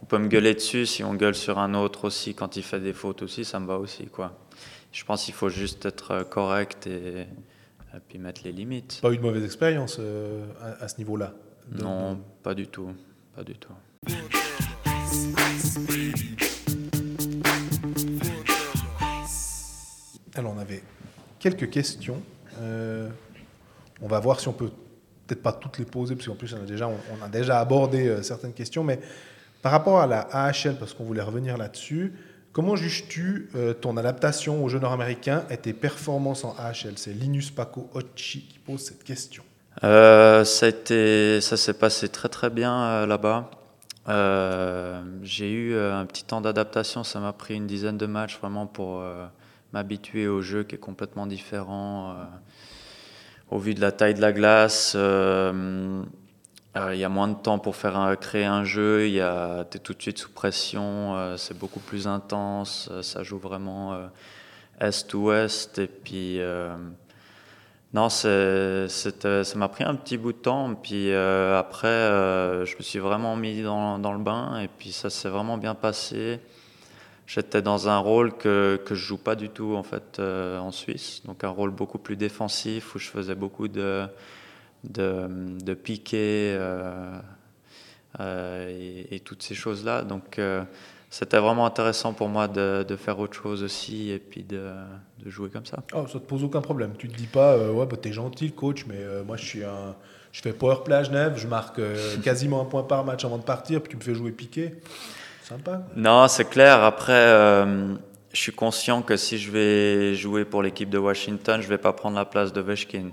[0.00, 2.80] on peut me gueuler dessus si on gueule sur un autre aussi quand il fait
[2.80, 4.38] des fautes aussi, ça me va aussi quoi.
[4.92, 9.00] Je pense qu'il faut juste être correct et, et puis mettre les limites.
[9.02, 11.34] Pas eu de mauvaise expérience euh, à, à ce niveau-là
[11.72, 12.90] Non, pas du tout,
[13.34, 13.72] pas du tout.
[20.38, 20.84] Alors, on avait
[21.40, 22.22] quelques questions.
[22.60, 23.08] Euh,
[24.00, 24.70] on va voir si on peut
[25.26, 28.06] peut-être pas toutes les poser, parce qu'en plus, on a déjà, on, a déjà abordé
[28.06, 28.84] euh, certaines questions.
[28.84, 29.00] Mais
[29.62, 32.12] par rapport à la AHL, parce qu'on voulait revenir là-dessus,
[32.52, 37.50] comment juges-tu euh, ton adaptation au jeu nord-américain et tes performances en AHL C'est Linus
[37.50, 39.42] Paco Occhi qui pose cette question.
[39.82, 43.50] Ça, ça s'est passé très très bien là-bas.
[45.24, 49.02] J'ai eu un petit temps d'adaptation, ça m'a pris une dizaine de matchs vraiment pour
[49.72, 52.10] m'habituer au jeu qui est complètement différent.
[52.18, 52.24] euh,
[53.50, 56.02] au vu de la taille de la glace, euh,
[56.76, 59.94] euh, il y a moins de temps pour faire créer un jeu, a, t'es tout
[59.94, 63.98] de suite sous pression, c'est beaucoup plus intense, ça joue vraiment
[64.80, 66.40] est-ouest et puis
[67.94, 70.74] non, c'était- ça m'a pris un petit bout de temps.
[70.74, 71.88] Puis après,
[72.66, 75.74] je me suis vraiment mis dans, dans le bain et puis ça s'est vraiment bien
[75.74, 76.40] passé.
[77.28, 80.72] J'étais dans un rôle que, que je joue pas du tout en fait euh, en
[80.72, 84.06] Suisse, donc un rôle beaucoup plus défensif où je faisais beaucoup de,
[84.84, 85.28] de,
[85.62, 87.18] de piquets euh,
[88.18, 90.04] euh, et, et toutes ces choses-là.
[90.04, 90.40] Donc
[91.10, 94.72] c'était vraiment intéressant pour moi de, de faire autre chose aussi et puis de,
[95.22, 95.82] de jouer comme ça.
[95.94, 96.94] Oh, ça te pose aucun problème.
[96.96, 99.94] Tu te dis pas, ouais, bah, t'es gentil, le coach, mais moi, je suis un.
[100.32, 103.38] Je fais power play à Genève, je marque euh, quasiment un point par match avant
[103.38, 104.74] de partir, puis tu me fais jouer piqué.
[105.48, 105.82] Sympa.
[105.96, 106.82] Non, c'est clair.
[106.84, 107.94] Après, euh,
[108.32, 111.92] je suis conscient que si je vais jouer pour l'équipe de Washington, je vais pas
[111.92, 113.10] prendre la place de Veshkin.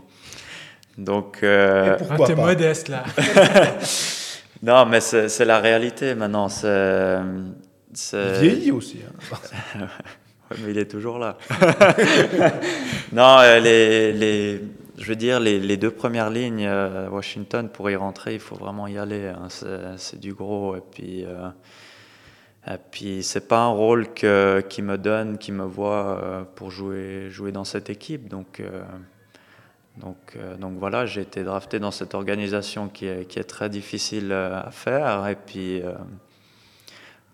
[0.98, 2.41] Donc, euh, Et pourquoi Ah, t'es pas?
[2.45, 3.04] modeste là.
[4.63, 6.50] non, mais c'est la réalité maintenant.
[6.50, 7.17] C'est,
[7.93, 9.00] c'est- Il vieillit aussi.
[9.08, 9.88] hein.
[10.52, 11.38] Ouais, mais il est toujours là.
[13.12, 14.62] non, euh, les, les,
[14.95, 18.56] je veux dire, les, les deux premières lignes, euh, Washington, pour y rentrer, il faut
[18.56, 19.28] vraiment y aller.
[19.30, 19.48] hein.
[19.50, 19.65] C'est,
[19.98, 20.76] c'est du gros.
[20.76, 21.48] Et puis, euh,
[22.67, 26.71] et puis c'est pas un rôle que, qui me donne, qui me voit euh, pour
[26.71, 28.28] jouer, jouer dans cette équipe.
[28.28, 28.82] Donc, euh,
[29.97, 33.69] donc, euh, donc voilà, j'ai été drafté dans cette organisation qui est, qui est très
[33.69, 35.28] difficile euh, à faire.
[35.28, 35.93] Et puis, euh,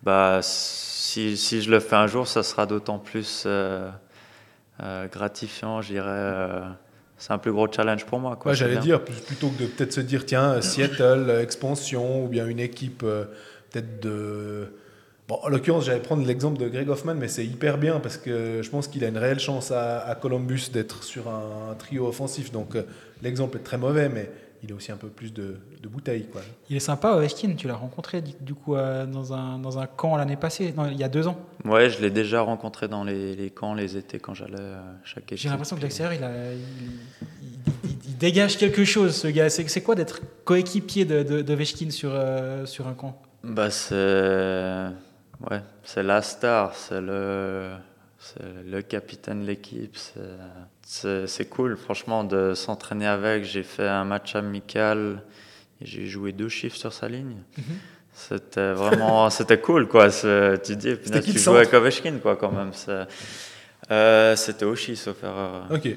[0.03, 3.89] bah, si, si je le fais un jour, ça sera d'autant plus euh,
[4.83, 6.07] euh, gratifiant, je dirais.
[6.09, 6.61] euh,
[7.17, 8.35] c'est un plus gros challenge pour moi.
[8.35, 11.43] Quoi, Ouais, c'est J'allais dire, plutôt que de peut-être se dire, tiens, euh, Seattle, euh,
[11.43, 13.25] expansion, ou bien une équipe euh,
[13.69, 14.73] peut-être de.
[15.31, 18.61] Bon, en l'occurrence, j'allais prendre l'exemple de Greg Hoffman, mais c'est hyper bien parce que
[18.61, 22.51] je pense qu'il a une réelle chance à, à Columbus d'être sur un, trio offensif.
[22.51, 22.83] Donc euh,
[23.23, 24.29] l'exemple est très mauvais, mais
[24.61, 26.25] il a aussi un peu plus de, de bouteilles.
[26.29, 26.41] Quoi.
[26.69, 27.53] Il est sympa, Ovechkin.
[27.55, 30.97] Tu l'as rencontré du, coup euh, dans, un, dans un camp l'année passée, non, il
[30.97, 31.37] y a deux ans.
[31.63, 35.23] Ouais, je l'ai déjà rencontré dans les, les camps, les étés, quand j'allais à chaque
[35.31, 35.37] équipe.
[35.37, 36.59] J'ai l'impression que l'extérieur, il, a- il-
[37.41, 39.49] il- il- il dégage quelque chose, ce gars.
[39.49, 43.17] C'est c'est quoi d'être coéquipier de, de, sur, euh, sur un camp?
[43.45, 43.95] Bah, c'est
[45.49, 47.71] ouais, c'est la star, c'est le,
[48.19, 49.97] c'est le capitaine de l'équipe.
[50.83, 53.43] c'est- cool, franchement, de s'entraîner avec.
[53.45, 55.21] J'ai fait un match amical
[55.81, 57.37] et j'ai joué deux chiffres sur sa ligne.
[58.13, 60.09] C'était vraiment, c'était cool, quoi.
[60.09, 62.71] Tu dis, qui tu joues avec Ovechkin, quoi, quand même.
[63.89, 65.65] Euh, C'était Oshi, sauf erreur.
[65.71, 65.89] Ok.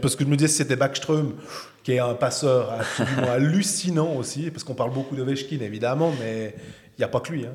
[0.00, 1.34] Parce que je me disais si c'était Backström,
[1.82, 6.54] qui est un passeur absolument hallucinant aussi, parce qu'on parle beaucoup de Ovechkin évidemment, mais
[6.96, 7.44] il n'y a pas que lui.
[7.44, 7.52] hein.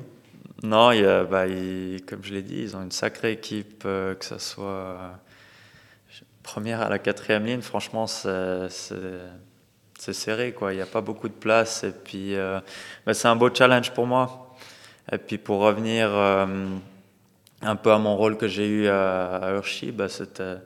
[0.62, 0.90] Non,
[1.30, 4.64] bah, il- comme je l'ai dit, ils ont une sacrée équipe, euh, que ce soit
[4.66, 5.08] euh,
[6.42, 7.60] première à la quatrième ligne.
[7.62, 8.68] Franchement, c'est
[10.12, 10.72] serré, quoi.
[10.72, 11.84] Il n'y a pas beaucoup de place.
[11.84, 12.60] Et puis, euh,
[13.06, 14.54] bah, c'est un beau challenge pour moi.
[15.12, 16.10] Et puis, pour revenir
[17.62, 20.56] un peu à mon rôle que j'ai eu à, à Hershey, bah, c'était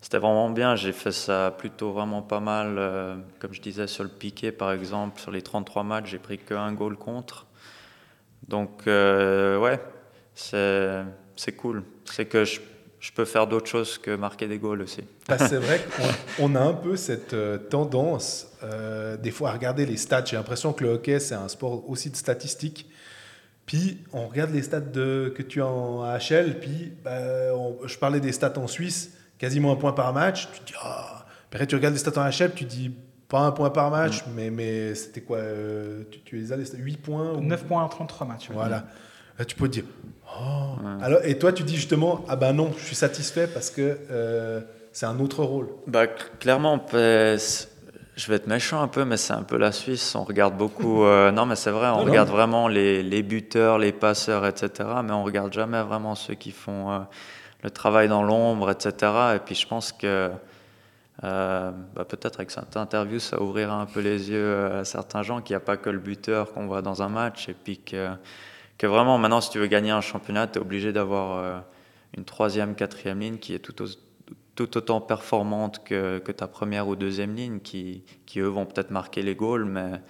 [0.00, 0.76] c'était vraiment bien.
[0.76, 2.76] J'ai fait ça plutôt vraiment pas mal.
[3.40, 6.72] comme je disais, sur le piqué, par exemple, sur les 33 matchs, j'ai pris qu'un
[6.72, 7.46] goal contre.
[8.48, 9.80] Donc, euh, ouais,
[10.34, 11.02] c'est
[11.34, 11.82] c'est cool.
[12.04, 12.60] C'est que je,
[13.00, 15.02] je peux faire d'autres choses que marquer des goals aussi.
[15.28, 15.80] Que c'est vrai
[16.38, 20.24] qu'on on a un peu cette euh, tendance, euh, des fois, à regarder les stats.
[20.24, 22.88] J'ai l'impression que le hockey, c'est un sport aussi de statistiques.
[23.66, 27.18] Puis, on regarde les stats de, que tu as en AHL, puis bah,
[27.54, 30.48] on- je parlais des stats en Suisse, quasiment un point par match.
[30.52, 30.72] Tu te dis.
[30.72, 30.80] Puis
[31.58, 32.92] après, tu regardes les stats en AHL, tu te dis,
[33.28, 36.64] pas un point par match, mais, mais c'était quoi euh, tu, tu les as, les
[36.64, 38.48] stats 8 points ou- 9 points en 33 matchs.
[38.52, 38.84] Voilà.
[39.38, 39.84] Là, tu peux te dire,
[40.38, 40.74] oh.
[41.02, 44.60] Alors, et toi, tu dis justement, ah ben non, je suis satisfait parce que euh,
[44.92, 45.68] c'est un autre rôle.
[45.86, 50.14] Bah, cl- clairement, je vais être méchant un peu, mais c'est un peu la Suisse.
[50.14, 51.04] On regarde beaucoup.
[51.04, 52.04] euh, non, mais c'est vrai, on Non, non.
[52.10, 54.88] regarde vraiment les, les buteurs, les passeurs, etc.
[55.04, 56.98] Mais on regarde jamais vraiment ceux qui font euh,
[57.62, 59.12] le travail dans l'ombre, etc.
[59.34, 60.30] Et puis je pense que
[61.26, 65.22] euh, bah, peut-être avec cette interview, ça ouvrira un peu les yeux euh, à certains
[65.22, 67.48] gens qu'il n'y a pas que le buteur qu'on voit dans un match.
[67.48, 68.08] Et puis que,
[68.78, 71.58] que vraiment, maintenant, si tu veux gagner un championnat, tu es obligé d'avoir euh,
[72.16, 73.88] une troisième, quatrième ligne qui est tout, au-
[74.54, 78.90] tout autant performante que, que ta première ou deuxième ligne, qui, qui eux vont peut-être
[78.90, 80.00] marquer les goals, mais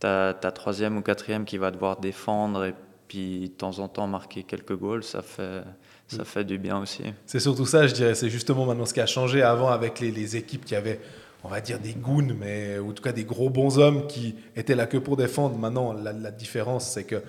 [0.00, 2.74] ta, ta troisième ou quatrième qui va devoir défendre et
[3.08, 5.62] puis de temps en temps marquer quelques goals, ça fait,
[6.08, 7.02] ça fait du bien aussi.
[7.26, 8.14] C'est surtout ça, je dirais.
[8.14, 11.00] C'est justement maintenant ce qui a changé avant avec les, les équipes qui avaient,
[11.44, 14.34] on va dire, des goons, mais ou en tout cas des gros bons hommes qui
[14.56, 15.56] étaient là que pour défendre.
[15.58, 17.22] Maintenant, la, la différence, c'est que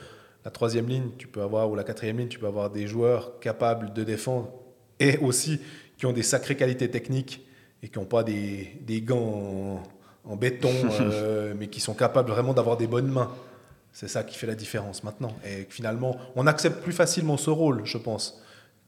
[0.45, 3.39] la troisième ligne, tu peux avoir, ou la quatrième ligne, tu peux avoir des joueurs
[3.39, 4.49] capables de défendre
[4.99, 5.59] et aussi
[5.97, 7.45] qui ont des sacrées qualités techniques
[7.83, 9.83] et qui n'ont pas des, des gants en,
[10.25, 13.31] en béton, euh, mais qui sont capables vraiment d'avoir des bonnes mains.
[13.91, 15.35] C'est ça qui fait la différence maintenant.
[15.45, 18.41] Et finalement, on accepte plus facilement ce rôle, je pense,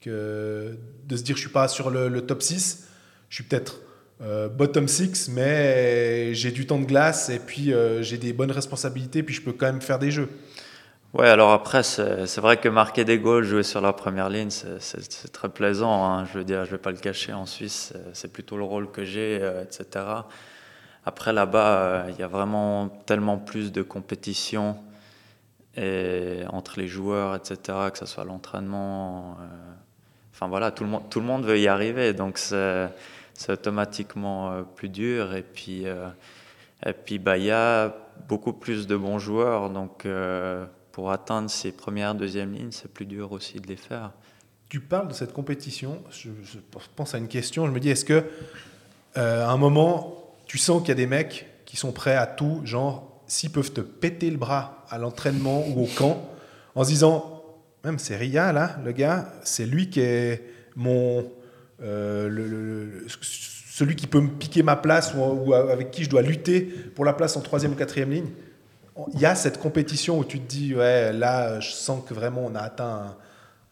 [0.09, 0.77] de
[1.15, 2.87] se dire je suis pas sur le, top 6,
[3.29, 3.81] je suis peut-être
[4.21, 8.51] euh, bottom 6, mais j'ai du temps de glace et puis euh, j'ai des bonnes
[8.51, 10.29] responsabilités, puis je peux quand même faire des jeux.
[11.13, 15.31] Ouais, alors après, c'est vrai que marquer des goals, jouer sur la première ligne, c'est-
[15.33, 16.05] très plaisant.
[16.05, 16.25] hein.
[16.31, 19.03] Je veux dire, je vais pas le cacher, en Suisse, c'est- plutôt le rôle que
[19.03, 20.05] j'ai, euh, etc.
[21.05, 24.77] Après, là-bas, il y a vraiment tellement plus de compétition
[25.77, 29.37] entre les joueurs, etc., que ce soit l'entraînement.
[30.41, 32.89] Enfin voilà, tout le, monde, tout le monde veut y arriver, donc c'est
[33.47, 35.35] automatiquement euh, plus dur.
[35.35, 36.07] Et puis, euh,
[36.83, 37.95] et puis bah, il y a
[38.27, 43.05] beaucoup plus de bons joueurs, donc euh, pour atteindre ces premières, deuxième lignes, c'est plus
[43.05, 44.13] dur aussi de les faire.
[44.67, 46.29] Tu parles de cette compétition, je,
[46.95, 48.23] pense à une question, je me dis, est-ce que
[49.13, 52.61] à un moment, tu sens qu'il y a des mecs qui sont prêts à tout,
[52.63, 56.27] genre, s'ils peuvent te péter le bras à l'entraînement ou au camp,
[56.73, 57.40] en se disant,
[57.83, 60.43] même c'est Ria, là, le gars, c'est lui qui est
[60.75, 61.25] mon...
[61.81, 67.05] euh, celui qui peut me piquer ma place ou, avec qui je dois lutter pour
[67.05, 68.29] la place en troisième ou quatrième ligne.
[69.13, 72.45] Il y a cette compétition où tu te dis, ouais, là, je sens que vraiment
[72.45, 73.15] on a atteint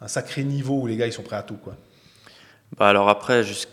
[0.01, 1.75] un, sacré niveau où les gars, ils sont prêts à tout, quoi.
[2.77, 3.67] Bah alors après, jusqu'-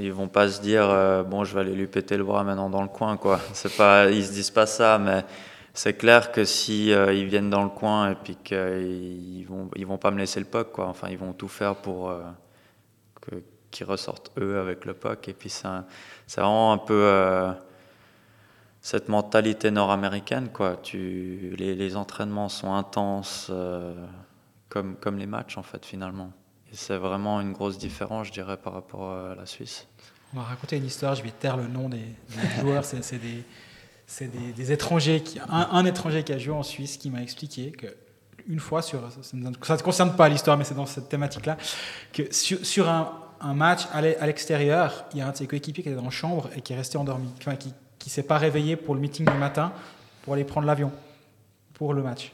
[0.00, 2.70] ils vont pas se dire euh, bon, je vais aller lui péter le bras maintenant
[2.70, 3.38] dans le coin, quoi.
[3.52, 5.24] C'est pas, ils se disent pas ça, mais
[5.76, 9.84] c'est clair que si euh, ils viennent dans le coin et puis qu'ils vont, ils
[9.84, 10.86] vont pas me laisser le puck, quoi.
[10.86, 12.22] Enfin, ils vont tout faire pour euh,
[13.72, 15.28] qu'ils ressortent eux avec le puck.
[15.28, 15.66] Et puis c'est
[16.40, 17.52] vraiment un peu euh,
[18.80, 20.76] cette mentalité nord-américaine, quoi.
[20.76, 23.94] Tu, les, entraînements sont intenses, euh,
[24.68, 26.30] comme comme les matchs en fait finalement.
[26.72, 29.86] C'est vraiment une grosse différence, je dirais, par rapport à la Suisse.
[30.32, 33.44] On va raconter une histoire, je vais taire le nom des, des joueurs, c'est des,
[34.06, 37.72] c'est des, étrangers, qui, un, un étranger qui a joué en Suisse qui m'a expliqué
[37.72, 37.86] que
[38.46, 41.56] une fois, sur, ça ne concerne pas l'histoire, mais c'est dans cette thématique-là,
[42.12, 45.82] que sur, un, match à l'e- à l'extérieur, il y a un de ses coéquipiers
[45.82, 48.38] qui était dans la chambre et qui est resté endormi, enfin, qui ne s'est pas
[48.38, 49.72] réveillé pour le meeting du matin
[50.22, 50.92] pour aller prendre l'avion
[51.72, 52.32] pour le match.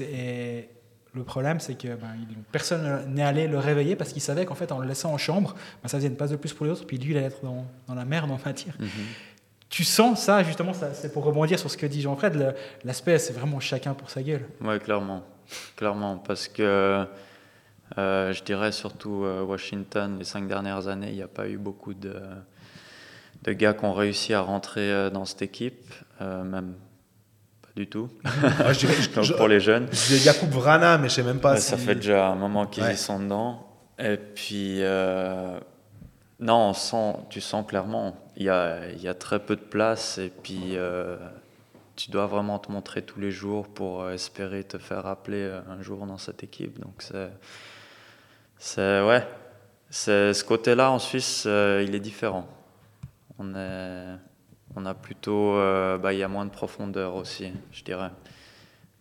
[0.00, 0.68] Et
[1.14, 2.08] le problème, c'est que ben,
[2.50, 5.54] personne n'est allé le réveiller parce qu'il savait qu'en fait, en le laissant en chambre,
[5.82, 7.44] ben, ça faisait une place de plus pour les autres, puis lui, il allait être
[7.44, 8.74] dans, dans la merde, on va dire.
[9.72, 12.54] Tu sens ça, justement, ça, c'est pour rebondir sur ce que dit Jean-Fred, le-
[12.84, 14.44] l'aspect, c'est vraiment chacun pour sa gueule.
[14.60, 15.22] Oui, clairement.
[15.76, 17.06] Clairement, parce que
[17.98, 21.58] Euh, je dirais surtout euh, Washington, les cinq dernières années, il n'y a pas eu
[21.58, 22.14] beaucoup de,
[23.42, 26.72] de gars qui ont réussi à rentrer euh, dans cette équipe, euh, même
[27.60, 28.08] pas du tout.
[28.24, 29.88] Ah, je dirais- je- Donc je- pour les jeunes.
[29.92, 31.68] je disais Jakub Vrana, mais je sais même pas Ouais, si...
[31.70, 32.94] Ça fait déjà un moment qu'ils Ouais.
[32.94, 33.66] y sont dedans.
[33.98, 35.58] Et puis, euh,
[36.40, 40.18] non, on sent, tu sens clairement, il y a, y a très peu de place
[40.18, 41.16] et puis euh,
[41.96, 45.60] tu dois vraiment te montrer tous les jours pour euh, espérer te faire appeler euh,
[45.68, 46.78] un jour dans cette équipe.
[46.80, 47.02] Donc,
[48.58, 49.02] c'est.
[49.02, 49.26] ouais.
[49.90, 52.48] C'est, ce côté-là en Suisse, il est différent.
[53.38, 54.06] On, est,
[54.74, 55.56] on a plutôt.
[55.98, 58.10] bah, il y a moins de profondeur aussi, je dirais.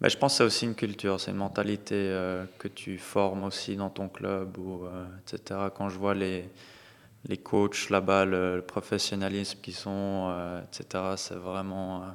[0.02, 1.96] Mais je pense que c'est aussi une culture, c'est une mentalité
[2.58, 4.86] que tu formes aussi dans ton club, ou,
[5.22, 5.62] etc.
[5.74, 6.50] Quand je vois les,
[7.28, 12.06] les coachs là-bas, le, le professionnalisme qu'ils sont, euh, etc., c'est vraiment, euh,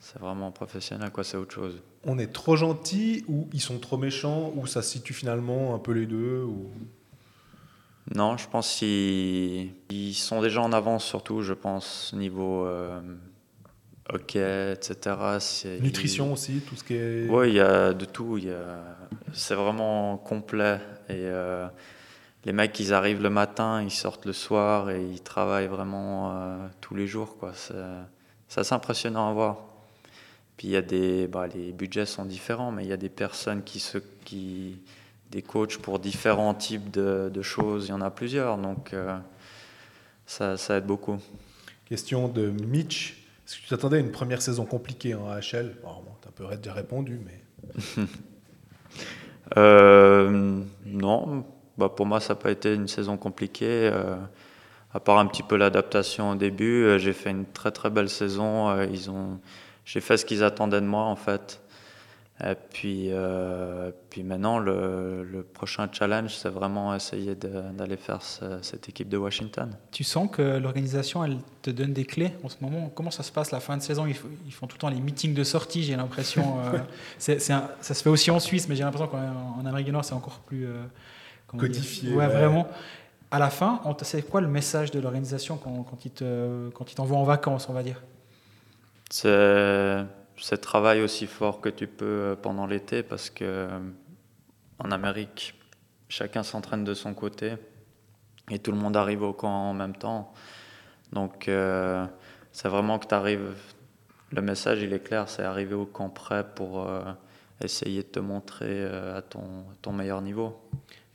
[0.00, 1.80] c'est vraiment professionnel, quoi, c'est autre chose.
[2.04, 5.78] On est trop gentil ou ils sont trop méchants ou ça se situe finalement un
[5.78, 6.70] peu les deux ou...
[8.14, 13.00] Non, je pense qu'ils ils sont déjà en avance, surtout, je pense, niveau euh,
[14.12, 15.16] hockey, etc.
[15.80, 17.28] Nutrition aussi, tout ce qui est...
[17.28, 18.36] Oui, il y a de tout.
[18.38, 18.96] il y a-
[19.32, 20.80] C'est vraiment complet.
[21.08, 21.68] Et euh,
[22.44, 26.66] les mecs, ils arrivent le matin, ils sortent le soir et ils travaillent vraiment euh,
[26.80, 27.38] tous les jours.
[27.38, 27.52] quoi.
[27.54, 27.74] C'est
[28.52, 29.64] c'est assez impressionnant à voir.
[30.58, 31.26] Puis il y a des.
[31.26, 33.96] Bah, les budgets sont différents, mais il y a des personnes qui se.
[34.26, 34.78] Qui,
[35.30, 37.86] des coachs pour différents types de, de choses.
[37.86, 38.58] Il y en a plusieurs.
[38.58, 39.16] Donc euh,
[40.26, 41.16] ça, ça aide beaucoup.
[41.86, 43.24] Question de Mitch.
[43.46, 46.48] Est-ce que tu t'attendais à une première saison compliquée en AHL bon, Tu as un
[46.50, 48.04] peu déjà répondu, mais...
[49.58, 51.44] Euh, non,
[51.78, 53.90] bah pour moi ça n'a pas été une saison compliquée.
[53.92, 54.16] euh,
[54.94, 58.10] à part un petit peu l'adaptation au début, euh, j'ai fait une très très belle
[58.10, 58.68] saison.
[58.70, 59.40] euh, ils ont,
[59.86, 61.60] j'ai fait ce qu'ils attendaient de moi en fait.
[62.44, 63.10] Et puis,
[64.10, 69.16] puis maintenant le, le prochain challenge, c'est vraiment essayer d'aller faire ce- cette équipe de
[69.16, 69.70] Washington.
[69.92, 72.90] Tu sens que l'organisation, elle te donne des clés en ce moment?
[72.94, 74.06] Comment ça se passe la fin de saison?
[74.06, 76.56] Ils, ils font tout le temps les meetings de sortie, j'ai l'impression.
[77.18, 80.14] ça se fait aussi en Suisse, mais j'ai l'impression qu'en en Amérique du Nord, c'est
[80.14, 80.66] encore plus...
[81.58, 82.28] Codifié, Ouais, ouais.
[82.28, 82.66] vraiment.
[83.30, 86.94] À la fin, c'est quoi le message de l'organisation quand, quand ils te- quand ils
[86.94, 88.02] t'envoient en vacances, on va dire?
[89.10, 93.78] C'est travail aussi fort que tu peux euh, pendant l'été parce que euh,
[94.78, 95.54] en Amérique,
[96.08, 97.54] chacun s'entraîne de son côté
[98.50, 100.32] et tout le monde arrive au camp en même temps.
[101.12, 102.04] Donc euh,
[102.52, 103.54] c'est vraiment que tu arrives.
[104.30, 107.02] Le message, il est clair, c'est arriver au camp prêt pour euh,
[107.62, 110.58] essayer de te montrer euh, à ton, ton meilleur niveau.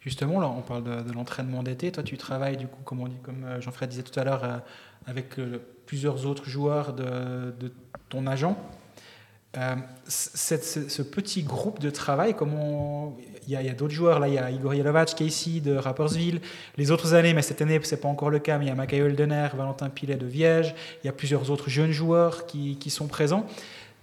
[0.08, 1.91] Justement, là, on parle de, l'entraînement d'été.
[1.91, 4.41] Toi, tu travailles, du coup, comme, on dit, comme euh, Jean-Fred disait tout à l'heure,
[4.46, 4.58] euh,
[5.06, 7.74] avec euh, plusieurs autres joueurs de,
[8.08, 8.58] ton agent.
[10.08, 13.17] Ce, petit groupe de travail, comment
[13.50, 15.76] il y a, d'autres joueurs là, il y a Igor Yelovac qui est ici de
[15.76, 16.39] Rapperswil.
[16.78, 18.76] Les autres années, mais cette année c'est pas encore le cas, mais il y a
[18.76, 20.74] Macaï Holdener, Valentin Pilet de Viège.
[21.04, 23.46] Il y a plusieurs autres jeunes joueurs qui, qui sont présents.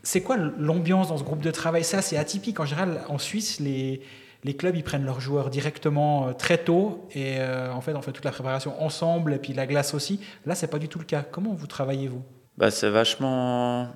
[0.03, 1.83] C'est quoi l'ambiance dans ce groupe de travail?
[1.83, 2.61] Ça, c'est atypique.
[2.61, 4.03] En général, en Suisse, les,
[4.45, 8.03] les clubs ils prennent leurs joueurs directement euh, très tôt et euh, en fait on
[8.03, 10.21] fait toute la préparation ensemble et puis la glace aussi.
[10.47, 11.23] Là, c'est pas du tout le cas.
[11.23, 12.23] Comment vous travaillez vous?
[12.57, 13.89] Bah, c'est vachement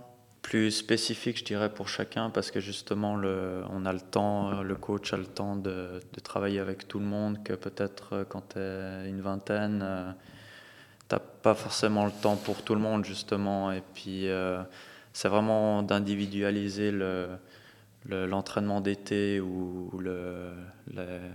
[0.42, 4.74] plus spécifique, je dirais, pour chacun, parce que justement, le, on a le temps, le
[4.76, 8.58] coach a le temps de, travailler avec tout le monde, que peut-être euh, quand tu
[8.58, 10.10] es une vingtaine, euh,
[11.08, 13.72] t'as pas forcément le temps pour tout le monde, justement.
[13.72, 14.62] Et puis, euh,
[15.12, 17.28] c'est vraiment d'individualiser le,
[18.06, 20.52] le- l'entraînement d'été ou le,
[20.94, 21.30] le-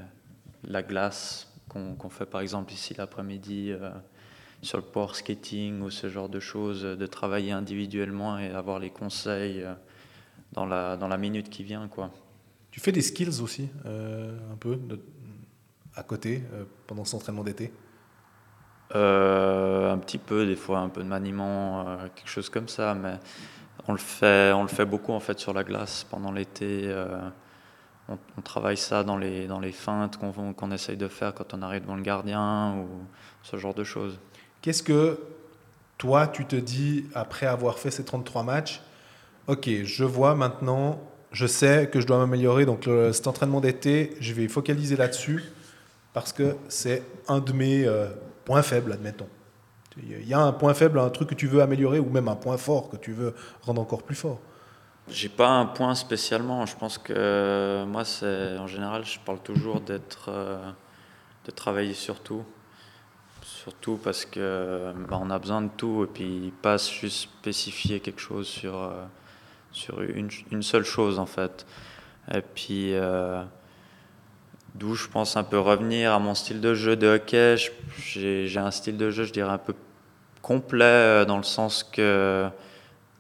[0.63, 3.71] la glace qu'on fait, par exemple, ici l'après-midi.
[3.71, 3.89] euh,
[4.61, 8.89] sur le power skating ou ce genre de choses, de travailler individuellement et avoir les
[8.91, 9.73] conseils euh,
[10.53, 11.89] dans la, dans la minute qui vient.
[11.89, 12.11] Quoi.
[12.71, 15.01] Tu fais des skills aussi, euh, un peu, de-
[15.95, 17.73] à côté, euh, pendant cet entraînement d'été?
[18.95, 23.19] Un petit peu, des fois, un peu de maniement, quelque chose comme ça, mais
[23.87, 26.83] on le fait, on le fait beaucoup en fait sur la glace pendant l'été.
[26.85, 27.19] euh,
[28.09, 31.61] on, travaille ça dans les, dans les feintes qu'on qu'on essaye de faire quand on
[31.61, 32.87] arrive devant le gardien ou
[33.43, 34.19] ce genre de choses.
[34.61, 35.19] Qu'est-ce que
[35.97, 38.81] toi, tu te dis après avoir fait ces 33 matchs
[39.47, 41.01] Ok, je vois maintenant,
[41.31, 45.43] je sais que je dois m'améliorer, donc cet entraînement d'été, je vais focaliser là-dessus
[46.13, 48.07] parce que c'est un de mes euh,
[48.45, 49.27] points faibles, admettons.
[49.97, 52.35] Il y a un point faible, un truc que tu veux améliorer ou même un
[52.35, 54.39] point fort que tu veux rendre encore plus fort.
[55.09, 56.65] J'ai pas un point spécialement.
[56.65, 60.71] Je pense que moi, c'est en général, je parle toujours d'être, euh,
[61.45, 62.43] de travailler sur tout,
[63.41, 68.21] surtout parce que bah, on a besoin de tout et puis pas juste spécifier quelque
[68.21, 69.03] chose sur euh,
[69.71, 71.65] sur une, une seule chose en fait.
[72.33, 73.43] Et puis euh,
[74.75, 77.55] d'où je pense un peu revenir à mon style de jeu de hockey.
[77.97, 79.73] J'ai un style de jeu, je dirais, un peu
[80.41, 82.47] complet euh, dans le sens que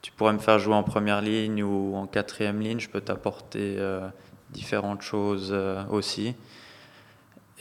[0.01, 3.77] tu pourrais me faire jouer en première ligne ou en quatrième ligne, je peux t'apporter
[3.79, 4.07] euh,
[4.51, 6.35] différentes choses euh, aussi.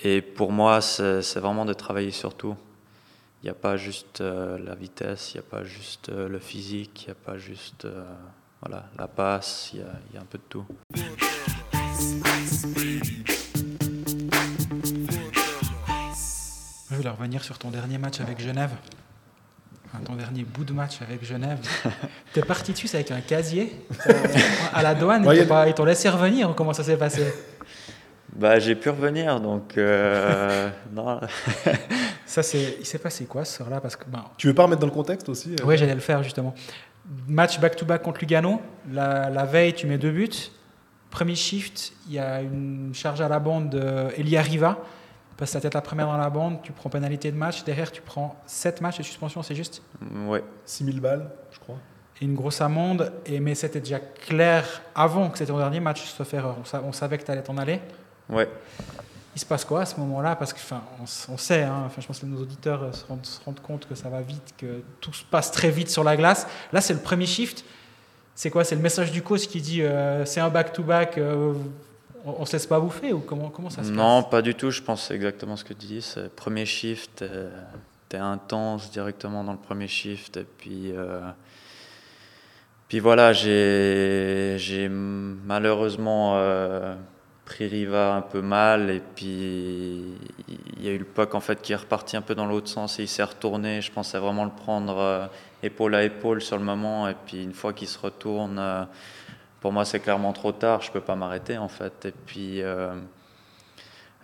[0.05, 2.57] Et pour moi, c'est vraiment de travailler sur tout.
[3.43, 7.07] Il n'y a pas juste la vitesse, il n'y a pas juste le physique, il
[7.07, 7.87] n'y a pas juste
[8.61, 10.67] voilà, la passe, il y, y a un peu de tout.
[17.03, 18.71] Voulais revenir sur ton dernier match avec Genève.
[19.87, 21.59] Enfin, ton dernier bout de match avec Genève.
[22.33, 23.73] T'es parti dessus avec un casier
[24.09, 24.13] euh,
[24.73, 25.27] à la douane.
[25.27, 27.23] Ouais, ils t'ont pas- ils t'ont laissé revenir comment ça s'est passé?
[28.35, 31.21] Bah, j'ai pu revenir, donc euh, non,
[32.25, 32.77] Ça, c'est.
[32.81, 33.81] Il s'est passé quoi ce soir-là?
[33.81, 34.05] Parce que.
[34.09, 35.65] Ben, Tu veux pas remettre dans le contexte aussi euh?
[35.67, 36.55] Oui, j'allais le faire justement.
[37.29, 38.63] Match back-to-back contre Lugano.
[38.91, 40.31] La, la veille, tu mets deux buts.
[41.11, 44.79] Premier shift, il y a une charge à la bande d'Elia Riva.
[45.43, 47.65] Passe la tête la première dans la bande, tu prends pénalité de match.
[47.65, 49.83] Derrière, tu prends 7 matchs de suspension, c'est juste
[50.29, 50.45] ouais.
[50.67, 51.75] 6000 balles, je crois.
[52.21, 53.13] Et une grosse amende.
[53.27, 54.65] Et, mais c'était déjà clair
[54.95, 56.59] avant que c'était ton dernier match, sauf erreur.
[56.61, 57.81] On, sa- on savait que tu allais t'en aller.
[58.29, 58.49] Ouais.
[59.35, 60.37] Il se passe quoi à ce moment-là?
[60.37, 63.27] Parce que, enfin, on, sait, hein, enfin, je pense que nos auditeurs euh, se rendent,
[63.27, 66.17] se rendent compte que ça va vite, que tout se passe très vite sur la
[66.17, 66.47] glace.
[66.73, 67.65] Là, c'est le premier shift.
[68.37, 68.63] C'est quoi?
[68.63, 71.53] C'est le message du coach qui dit euh, c'est un back-to-back, euh,
[72.25, 74.31] on, on se laisse pas bouffer ou comment, comment ça se Non, passe?
[74.31, 74.71] pas du tout.
[74.71, 76.15] Je pense exactement ce que tu dis.
[76.37, 77.51] Premier shift, euh,
[78.09, 80.37] t'es intense directement dans le premier shift.
[80.37, 81.21] Et puis, euh,
[82.89, 86.95] puis voilà, j'ai malheureusement euh,
[87.45, 88.91] pris Riva un peu mal.
[88.91, 90.15] Et puis,
[90.77, 92.69] il y a eu le puck en fait, qui est reparti un peu dans l'autre
[92.69, 93.81] sens et il s'est retourné.
[93.81, 95.31] Je pensais vraiment le prendre
[95.63, 97.09] épaule à épaule sur le moment.
[97.09, 98.87] Et puis, une fois qu'il se retourne.
[99.63, 100.83] Pour moi, c'est clairement trop tard.
[100.83, 102.05] Je peux pas m'arrêter en fait.
[102.07, 102.93] Et puis, euh,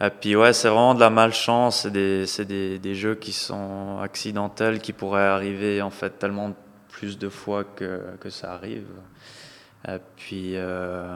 [0.01, 1.83] et puis ouais, c'est vraiment de la malchance.
[1.83, 6.55] C'est des, des, des jeux qui sont accidentels, qui pourraient arriver en fait tellement
[6.91, 8.87] plus de fois que, que ça arrive.
[9.89, 11.15] Et puis, euh,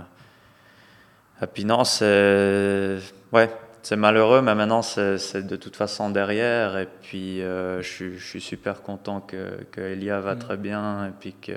[1.42, 2.98] et puis non, c'est
[3.32, 3.50] ouais,
[3.82, 6.78] c'est malheureux, mais maintenant c'est de toute façon derrière.
[6.78, 10.38] Et puis, euh, je, suis- je suis super content que, que Elia va Mm.
[10.38, 11.52] très bien et puis que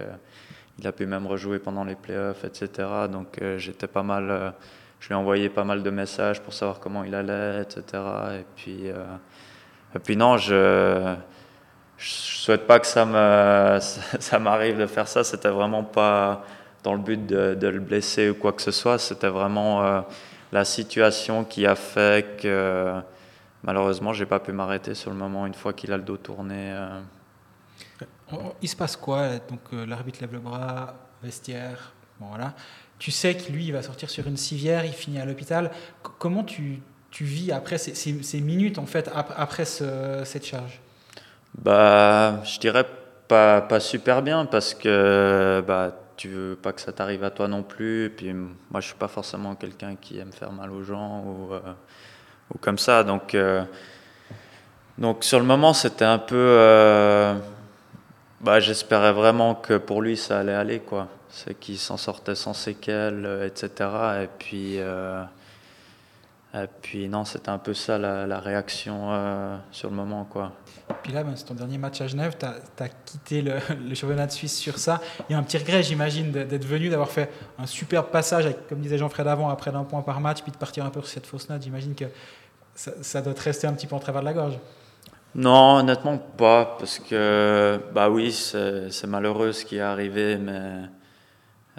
[0.79, 2.87] il a pu même rejouer pendant les playoffs, etc.
[3.11, 4.29] Donc euh, j'étais pas mal.
[4.29, 4.51] euh,
[4.99, 7.83] je lui ai envoyé pas mal de messages pour savoir comment il allait, etc.
[8.39, 9.03] Et puis, euh,
[9.95, 11.15] et puis non, je
[11.97, 13.79] je souhaite pas que ça me
[14.19, 15.23] ça, m'arrive de faire ça.
[15.23, 16.43] C'était vraiment pas
[16.83, 18.99] dans le but de, le blesser ou quoi que ce soit.
[18.99, 20.05] C'était vraiment
[20.51, 22.93] la situation qui a fait que
[23.63, 26.75] malheureusement j'ai pas pu m'arrêter sur le moment une fois qu'il a le dos tourné.
[28.31, 32.53] On- on- Il se passe quoi Donc euh, l'arbitre lève le bras, vestiaire, bon voilà.
[32.99, 35.71] Tu sais que lui, il va sortir sur une civière, il finit à l'hôpital.
[36.19, 37.93] Comment tu, tu vis après ces,
[38.41, 40.79] minutes en fait ap- après ce- cette charge?
[41.57, 42.85] Bah, je dirais
[43.27, 47.47] pas, pas super bien parce que bah, tu veux pas que ça t'arrive à toi
[47.47, 48.13] non plus.
[48.15, 51.59] Puis moi, je suis pas forcément quelqu'un qui aime faire mal aux gens ou, euh,
[52.53, 53.03] ou comme ça.
[53.03, 53.63] Donc, euh,
[54.97, 56.35] donc sur le moment, c'était un peu.
[58.45, 61.07] Bah, j'espérais vraiment que pour lui, ça allait aller, quoi.
[61.29, 63.89] C'est qu'il s'en sortait sans séquelles, euh, etc.
[64.23, 64.75] Et puis.
[64.79, 65.23] euh,
[66.53, 70.53] et puis non, c'était un peu ça la, réaction euh, sur le moment, quoi.
[71.03, 74.31] Puis là, ben, c'est ton dernier match à Genève, tu as, quitté le, championnat de
[74.31, 75.01] Suisse sur ça.
[75.27, 77.29] Il y a un petit regret, j'imagine, d'être venu, d'avoir fait
[77.59, 80.85] un superbe passage, comme disait Jean-Fred avant, après d'un point par match, puis de partir
[80.85, 81.61] un peu sur cette fausse note.
[81.61, 82.05] J'imagine que
[82.73, 84.57] ça, ça doit te rester un petit peu en travers de la gorge.
[85.35, 90.83] Non, honnêtement pas, parce que bah oui, c'est malheureux ce qui est arrivé, mais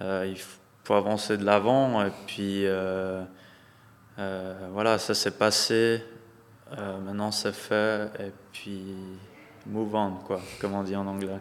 [0.02, 0.36] euh, il
[0.84, 3.22] faut avancer de l'avant et puis euh,
[4.18, 6.02] euh, voilà, ça s'est passé,
[7.06, 8.94] maintenant c'est fait et puis
[9.66, 11.38] move on quoi, comme on dit en anglais.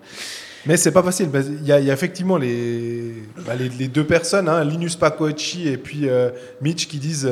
[0.65, 1.29] Mais c'est pas facile.
[1.33, 6.07] il y a effectivement les, bah, les, deux personnes, hein, Linus Pacochi et puis
[6.61, 7.29] Mitch, qui disent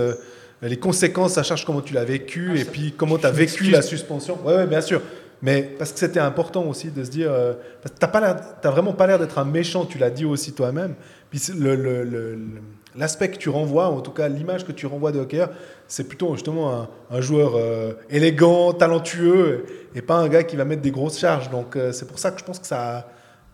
[0.70, 3.66] les conséquences, ça charge comment tu l'as vécu Ah, et puis comment tu as vécu
[3.66, 4.38] la suspension.
[4.46, 5.02] Ouais, bien sûr.
[5.42, 7.30] Mais parce que c'était important aussi de se dire.
[7.32, 7.54] euh,
[8.00, 10.96] t'as l'air- t'as vraiment pas l'air d'être un méchant, tu l'as dit aussi toi-même.
[11.30, 12.62] Puis c'est le- le- le- le-
[12.96, 15.44] l'aspect que tu renvoies, en tout cas l'image que tu renvoies de hockey,
[15.88, 20.64] c'est plutôt justement un, un joueur euh, élégant, talentueux, et pas un gars qui va
[20.64, 21.50] mettre des grosses charges.
[21.50, 23.06] Donc euh, c'est pour ça que je pense que ça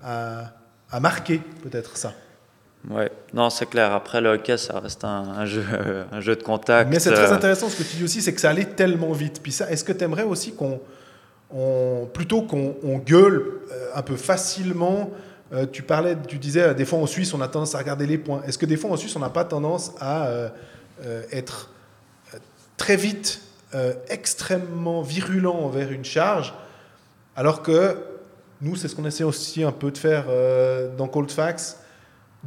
[0.03, 0.51] a, a-
[0.91, 2.13] a marqué peut-être ça.
[2.89, 3.91] Ouais, non c'est clair.
[3.91, 5.65] Après le hockey, ça reste un, un jeu,
[6.11, 6.89] un jeu de contact.
[6.89, 9.11] Mais c'est très euh, intéressant ce que tu dis aussi, c'est que ça allait tellement
[9.11, 9.41] vite.
[9.43, 10.79] Puis ça, est-ce que tu aimerais aussi qu'on,
[11.51, 15.11] on- plutôt qu'on on gueule euh, un peu facilement,
[15.51, 18.17] euh, tu parlais, tu disais, des fois en Suisse, on a tendance à regarder les
[18.17, 18.41] points.
[18.47, 20.49] Est-ce que des fois en Suisse, on n'a pas tendance à euh,
[21.05, 21.71] euh, être
[22.77, 23.41] très vite
[24.09, 26.53] extrêmement virulent envers une charge,
[27.35, 27.97] alors que
[28.61, 30.25] nous, c'est ce qu'on essaie aussi un peu de faire
[30.97, 31.77] dans Cold Facts,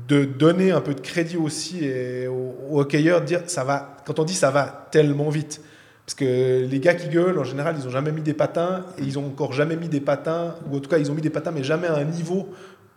[0.09, 3.97] de donner un peu de crédit aussi et aux, aux hockeyeurs, de dire ça va,
[4.07, 5.61] quand on dit ça va tellement vite.
[6.07, 9.03] Parce que les gars qui gueulent, en général, ils n'ont jamais mis des patins et
[9.03, 11.31] ils ont encore jamais mis des patins, ou en tout cas, ils ont mis des
[11.31, 12.49] patins, mais jamais à un niveau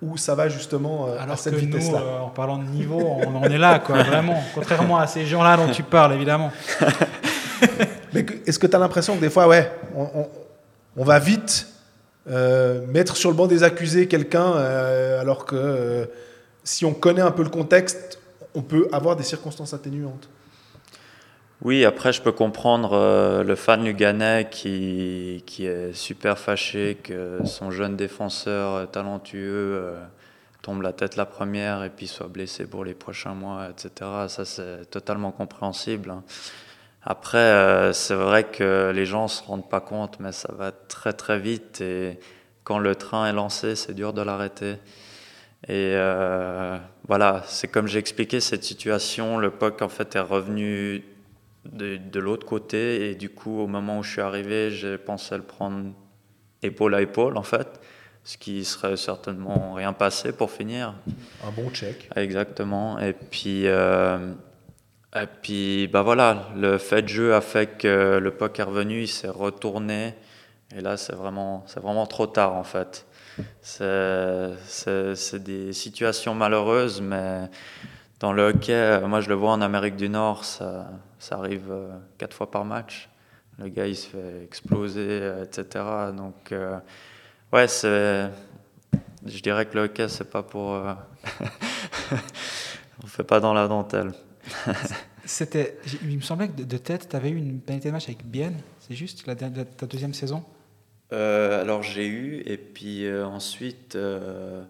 [0.01, 1.99] où ça va justement euh, à Alors cette que nous, vitesse-là.
[2.01, 4.41] euh, en parlant de niveau, on en est là, quoi, vraiment.
[4.55, 6.51] Contrairement à ces gens-là dont tu parles, évidemment.
[8.13, 10.27] Mais est-ce que tu as l'impression que des fois, ouais, on, on-
[10.97, 11.67] on va vite
[12.29, 16.05] euh, mettre sur le banc des accusés quelqu'un, euh, alors que euh,
[16.66, 18.20] si on connaît un peu le contexte,
[18.53, 20.28] on peut avoir des circonstances atténuantes.
[21.61, 27.39] Oui, après, je peux comprendre euh, le fan luganais qui, qui est super fâché que
[27.45, 30.03] son jeune défenseur euh, talentueux euh,
[30.61, 34.11] tombe la tête la première et puis soit blessé pour les prochains mois, etc.
[34.28, 36.09] Ça, c'est totalement compréhensible.
[36.09, 36.24] hein.
[37.07, 41.13] Après, c'est vrai que les gens ne se rendent pas compte, mais ça va très
[41.13, 42.20] très vite et
[42.63, 44.78] quand le train est lancé, c'est dur de l'arrêter.
[45.68, 51.03] Et euh, voilà, c'est comme j'ai expliqué cette situation, le POC en fait est revenu
[51.66, 55.36] de, de l'autre côté et du coup au moment où je suis arrivé, j'ai pensé
[55.36, 55.91] le prendre
[56.61, 57.82] épaule à épaule en fait,
[58.24, 60.93] ce qui serait certainement rien passé pour finir.
[61.43, 62.09] Un bon check.
[62.16, 62.99] Exactement.
[62.99, 64.34] Et puis, euh,
[65.16, 69.01] et puis bah voilà, le fait de jeu a fait que le puck est revenu,
[69.01, 70.13] il s'est retourné.
[70.76, 73.07] Et là, c'est vraiment, c'est vraiment trop tard en fait.
[73.61, 77.49] C'est, des situations malheureuses, mais
[78.19, 81.69] dans le hockey, euh, moi je le vois en Amérique du Nord, ça, ça arrive
[81.69, 83.09] euh, quatre fois par match.
[83.57, 85.83] Le gars, il se fait exploser, euh, etc.
[86.15, 86.53] Donc,
[87.53, 88.29] ouais, c'est.
[89.25, 90.73] Je dirais que le hockey, c'est pas pour.
[90.73, 90.93] euh,
[93.03, 94.13] On fait pas dans la dentelle.
[95.25, 98.23] C'était, il me semblait que de, tête, tu avais eu une pénalité de match avec
[98.23, 100.43] Bienne, c'est juste, la, ta deuxième saison?
[101.14, 104.64] Euh, alors j'ai eu, et puis euh, ensuite, euh,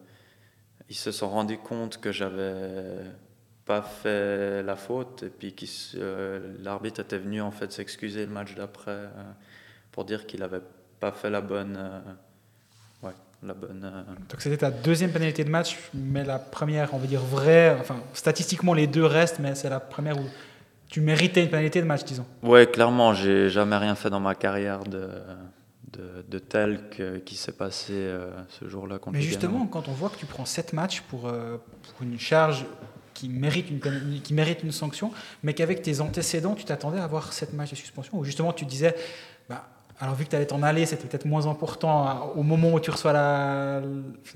[0.90, 3.00] ils se sont rendus compte que j'avais
[3.66, 5.56] pas fait la faute, et puis
[6.62, 9.10] l'arbitre était venu en fait s'excuser le match d'après
[9.92, 10.62] pour dire qu'il avait
[11.00, 11.80] pas fait la bonne.
[13.02, 14.06] ouais, la bonne.
[14.30, 17.98] Donc c'était ta deuxième pénalité de match, mais la première, on va dire vraie, enfin
[18.14, 20.26] statistiquement les deux restent, mais c'est la première où
[20.88, 22.26] tu méritais une pénalité de match, disons.
[22.44, 25.10] Ouais, clairement, j'ai jamais rien fait dans ma carrière de,
[25.98, 28.30] de, de tel que, qui s'est passé euh,
[28.60, 31.58] ce jour-là contre Mais justement, quand on voit que tu prends 7 matchs pour, euh,
[31.84, 32.66] pour une charge
[33.14, 33.80] qui mérite une,
[34.22, 35.12] qui mérite une sanction,
[35.44, 38.66] mais qu'avec tes antécédents, tu t'attendais à avoir 7 matchs de suspension, ou justement tu
[38.66, 38.94] disais,
[39.50, 39.64] bah,
[40.02, 42.80] alors vu que tu allais t'en aller, c'était peut-être moins important hein, au moment où
[42.82, 43.82] tu reçois la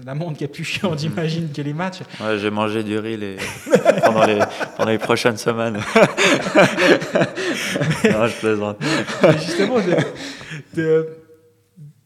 [0.05, 1.99] l'amende qui est plus chiant, j'imagine, que les matchs.
[2.21, 3.35] Ouais, j'ai mangé du riz les...
[4.03, 4.39] pendant, les...
[4.77, 5.73] pendant les prochaines semaines.
[5.75, 5.81] non,
[8.27, 8.77] je plaisante.
[9.21, 9.97] Mais justement, de-
[10.81, 11.09] de-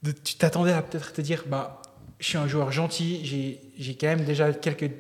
[0.04, 1.82] de- tu t'attendais à peut-être te dire, bah,
[2.20, 4.92] je suis un joueur gentil, j'ai j'ai quand même déjà quelques,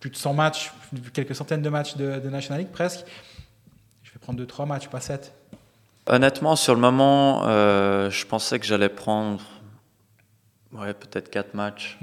[0.00, 0.72] plus de 100 matchs,
[1.12, 3.04] quelques centaines de matchs de, de National League presque.
[4.02, 5.32] Je vais prendre 2-3 matchs, pas 7.
[6.06, 9.40] Honnêtement, sur le moment, euh, je pensais que j'allais prendre
[10.72, 11.98] ouais, peut-être 4 matchs.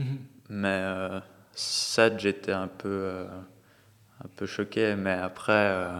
[0.49, 1.19] Mais euh,
[1.53, 3.25] 7, j'étais un peu, euh,
[4.23, 4.95] un peu choqué.
[4.95, 5.99] Mais après, euh,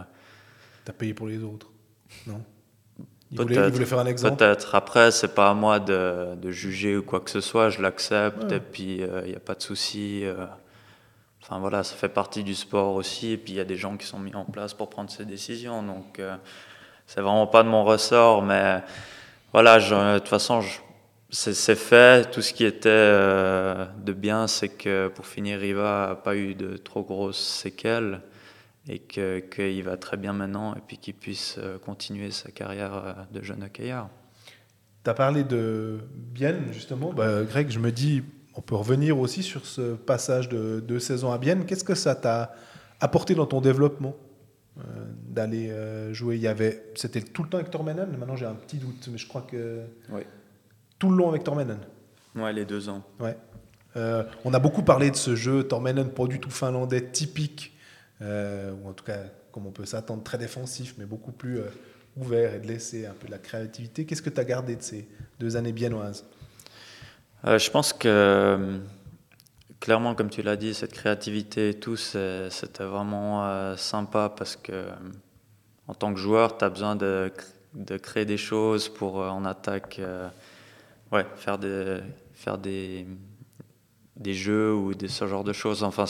[0.84, 1.70] T'as payé pour les autres.
[2.26, 2.42] Non?
[3.36, 3.84] Peut-être.
[3.84, 4.36] faire un exemple.
[4.36, 4.74] peut-être.
[4.74, 7.70] Après, c'est pas à moi de, de juger ou quoi que ce soit.
[7.70, 8.56] Je l'accepte Ouais.
[8.56, 10.22] et puis il n'y a pas de souci.
[10.24, 10.46] euh.
[11.42, 13.32] Enfin voilà, ça fait partie du sport aussi.
[13.32, 15.24] Et puis il y a des gens qui sont mis en place pour prendre ces
[15.24, 15.82] décisions.
[15.82, 16.36] Donc euh,
[17.06, 18.42] c'est vraiment pas de mon ressort.
[18.42, 18.82] Mais
[19.52, 20.60] voilà, de toute façon,
[21.30, 22.30] c'est fait.
[22.30, 26.54] Tout ce qui était euh, de bien, c'est que pour finir, Riva n'a pas eu
[26.54, 28.20] de trop grosses séquelles
[28.88, 32.94] et que- qu'il va très bien maintenant et puis qu'il puisse euh, continuer sa carrière
[32.94, 34.08] euh, de jeune hockeyeur.
[35.04, 37.12] Tu as parlé de Bienne, justement.
[37.12, 38.22] Bah, Greg, je me dis,
[38.54, 41.64] on peut revenir aussi sur ce passage de deux saisons à Bienne.
[41.64, 42.54] Qu'est-ce que ça t'a
[43.00, 44.14] apporté dans ton développement
[44.78, 44.82] euh,
[45.28, 46.36] d'aller euh, jouer?
[46.36, 49.16] Il y avait, C'était tout le temps avec Tormennen Maintenant, j'ai un petit doute, mais
[49.18, 50.22] je crois que Oui.
[50.98, 51.78] tout le long avec Tormennen.
[52.36, 53.02] Ouais, les deux ans.
[53.20, 53.36] Ouais.
[53.96, 57.72] Euh, on a beaucoup parlé de ce jeu Tormennen, pas du tout finlandais, typique,
[58.22, 59.18] euh, ou en tout cas,
[59.52, 61.70] comme on peut s'attendre, très défensif, mais beaucoup plus euh,
[62.16, 64.04] ouvert et de laisser un peu de la créativité.
[64.04, 65.08] Qu'est-ce que tu as gardé de ces
[65.38, 66.24] deux années biennoises
[67.46, 68.80] Euh, je pense que,
[69.80, 74.86] clairement, comme tu l'as dit, cette créativité et tout, c'était vraiment sympa parce que,
[75.88, 77.32] en tant que joueur, tu as besoin de,
[77.74, 80.00] de créer des choses pour, en attaque,
[81.10, 82.02] ouais, faire des,
[84.26, 85.82] jeux ou des, ce genre de choses.
[85.82, 86.04] Enfin,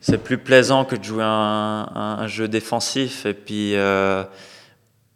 [0.00, 0.18] c'est.
[0.22, 1.28] Plus plaisant que de jouer un,
[1.94, 3.26] un- un jeu défensif.
[3.26, 4.24] Et puis, euh,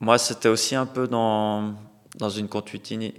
[0.01, 1.74] Moi, c'était aussi un peu dans,
[2.18, 3.14] dans une continuité.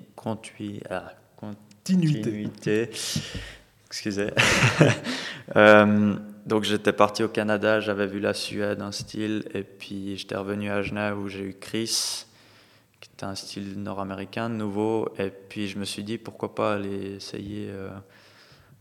[0.89, 2.89] ah, continuité.
[3.87, 4.27] Excusez.
[5.57, 10.37] Euh, donc j'étais parti au Canada, j'avais vu la Suède, un style, et puis j'étais
[10.37, 12.25] revenu à Genève où j'ai eu Chris,
[13.01, 16.75] qui était un style nord-américain de nouveau, et puis je me suis dit pourquoi pas
[16.75, 17.89] aller essayer euh,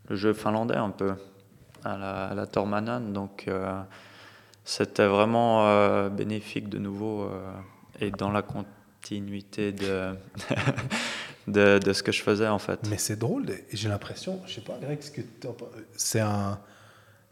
[0.08, 1.14] le jeu finlandais un peu
[1.84, 3.12] à la, à.
[3.12, 3.80] Donc euh,
[4.64, 7.28] c'était vraiment bénéfique de nouveau
[8.00, 10.14] et dans la continuité de
[11.48, 12.80] de, ce que je faisais en fait.
[12.88, 15.00] Mais c'est drôle, j'ai l'impression, je sais pas Greg,
[15.96, 16.58] c'est un...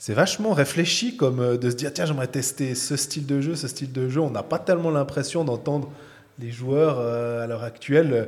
[0.03, 3.55] C'est vachement réfléchi comme euh, de se dire tiens j'aimerais tester ce style de jeu,
[3.55, 4.23] ce style de jeu.
[4.23, 5.91] On n'a pas tellement l'impression d'entendre
[6.39, 8.25] les joueurs euh, à l'heure actuelle euh,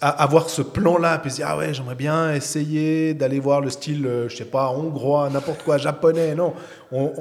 [0.00, 4.08] avoir ce plan-là, puis se dire ah ouais j'aimerais bien essayer d'aller voir le style,
[4.28, 6.34] je sais pas hongrois, n'importe quoi, japonais.
[6.34, 6.54] Non,
[6.92, 7.12] on,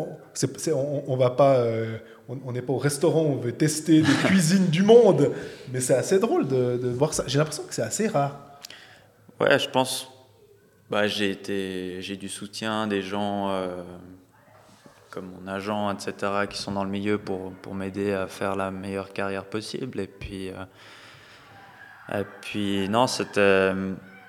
[0.74, 1.64] on, on, va pas,
[2.28, 5.32] on n'est pas au restaurant, on veut tester des cuisines du monde.
[5.72, 7.24] Mais c'est assez drôle de, voir ça.
[7.28, 8.40] J'ai l'impression que c'est assez rare.
[9.40, 10.10] Ouais, je pense.
[10.90, 13.82] Bah, j'ai été, j'ai du soutien des gens euh,
[15.10, 16.14] comme mon agent, etc.,
[16.50, 20.00] qui sont dans le milieu pour, pour m'aider à faire la meilleure carrière possible.
[20.00, 20.66] Et puis, euh,
[22.14, 23.72] et puis non, c'était,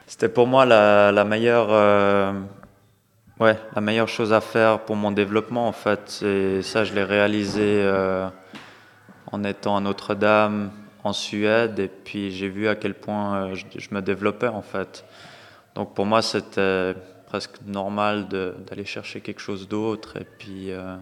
[0.07, 1.69] c'était pour moi la, la meilleure.
[1.71, 2.33] Euh,
[3.39, 7.05] Ouais, la meilleure chose à faire pour mon développement, en fait, et ça, je l'ai
[7.05, 8.31] réalisé euh,
[9.31, 10.73] en étant à Notre-Dame,
[11.05, 15.05] en Suède, et puis j'ai vu à quel point euh, je, me développais, en fait.
[15.75, 16.95] Donc pour moi, c'était
[17.27, 20.97] presque normal d'aller chercher quelque chose d'autre, et puis, euh,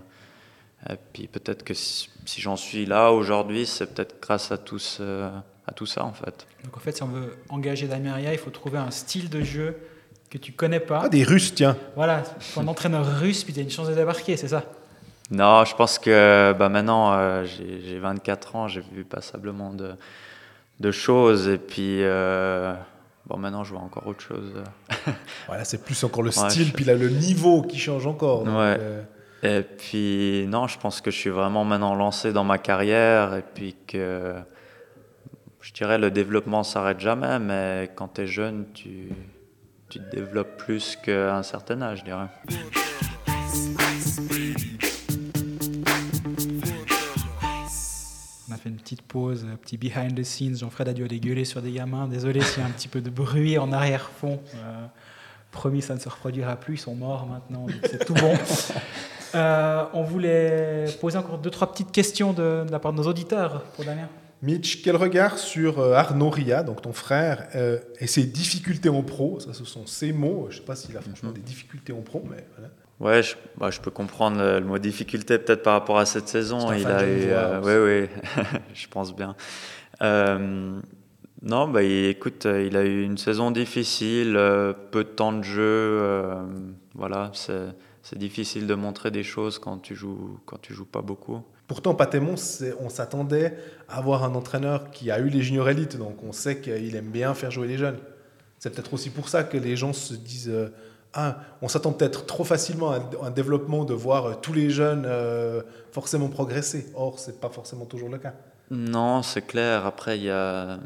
[0.90, 4.80] et puis peut-être que si, j'en suis là aujourd'hui, c'est peut-être grâce à tout,
[5.66, 6.46] à tout ça, en fait.
[6.64, 9.76] Donc en fait, si on veut engager Dameria, il faut trouver un style de jeu
[10.30, 11.02] que tu connais pas.
[11.04, 11.76] Ah, des Russes, tiens.
[11.96, 12.24] Voilà,
[12.56, 14.64] un entraîneur russe, puis tu as une chance de débarquer, c'est ça?
[15.30, 19.92] Non, je pense que bah, maintenant, euh, j'ai 24 ans, j'ai vu passablement de,
[20.80, 22.74] de choses, et puis euh,
[23.26, 24.52] bon, maintenant, je vois encore autre chose.
[25.46, 28.42] voilà, c'est plus encore le style, puis là, le niveau qui change encore.
[28.42, 28.76] ouais.
[28.78, 29.02] Euh,
[29.42, 33.44] et puis, non, je pense que je suis vraiment maintenant lancé dans ma carrière, et
[33.54, 34.34] puis que
[35.64, 39.08] je dirais le développement s'arrête jamais, mais quand tu es jeune, tu
[39.88, 42.26] tu te développes plus qu'à un certain âge, je dirais.
[48.48, 50.56] On a fait une petite pause, un petit behind the scenes.
[50.56, 52.08] Jean-Fred a dû aller gueuler sur des gamins.
[52.08, 54.40] Désolé s'il y a un petit peu de bruit en arrière-fond.
[54.56, 54.86] Euh,
[55.50, 56.74] promis, ça ne se reproduira plus.
[56.74, 58.34] Ils sont morts maintenant, c'est tout bon.
[59.34, 63.08] Euh, on voulait poser encore deux, trois petites questions de, de la part de nos
[63.08, 64.08] auditeurs pour Damien.
[64.42, 69.02] Mitch, quel regard sur euh, Arnaud Ria, donc ton frère, euh, et ses difficultés en
[69.02, 69.40] pro?
[69.40, 70.46] Ça, ce sont ses mots.
[70.50, 71.36] Je ne sais pas s'il a franchement mhm.
[71.36, 72.70] des difficultés en pro, mais voilà.
[73.00, 76.72] Ouais, je, bah, je peux comprendre le, mot difficulté peut-être par rapport à cette saison.
[76.72, 79.34] Il a eu, euh, oui, oui, je pense bien.
[80.00, 84.34] non, bah, écoute, il a eu une saison difficile,
[84.90, 86.36] peu de temps de jeu.
[86.94, 91.42] voilà, c'est difficile de montrer des choses quand tu joues, quand tu joues pas beaucoup.
[91.66, 92.34] Pourtant, Patémon,
[92.80, 93.56] on s'attendait
[93.96, 97.34] avoir un entraîneur qui a eu les juniors élites, donc on sait qu'il aime bien
[97.34, 97.98] faire jouer les jeunes.
[98.58, 100.68] C'est peut-être aussi pour ça que les gens se disent euh,
[101.12, 105.04] ah, on s'attend peut-être trop facilement à un développement de voir euh, tous les jeunes
[105.06, 106.90] euh, forcément progresser.
[106.94, 108.34] Or, c'est pas forcément toujours le cas.
[108.70, 109.86] Non, c'est clair.
[109.86, 110.80] Après, il y a,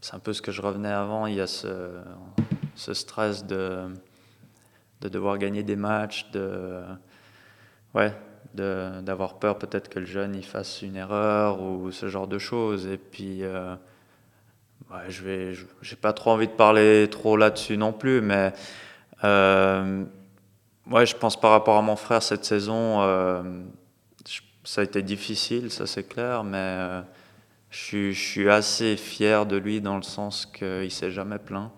[0.00, 1.26] c'est un peu ce que je revenais avant.
[1.26, 1.90] Il y a ce,
[2.76, 3.86] ce stress de,
[5.00, 6.82] de devoir gagner des matchs, de
[7.94, 8.12] ouais,
[8.54, 12.86] d'avoir peur peut-être que le jeune il fasse une erreur ou ce genre de choses.
[12.86, 13.74] Et puis, euh,
[15.08, 18.52] je vais, j'ai pas trop envie de parler trop là-dessus non plus, mais
[19.24, 20.04] euh,
[20.90, 23.42] ouais, je pense par rapport à mon frère cette saison, euh,
[24.64, 27.02] ça a été difficile, ça c'est clair, mais
[27.70, 31.70] je, suis assez fier de lui dans le sens qu'il s'est jamais plaint.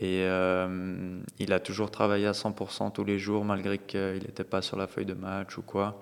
[0.00, 4.62] Et euh, il a toujours travaillé à 100% tous les jours, malgré qu'il n'était pas
[4.62, 6.00] sur la feuille de match ou quoi.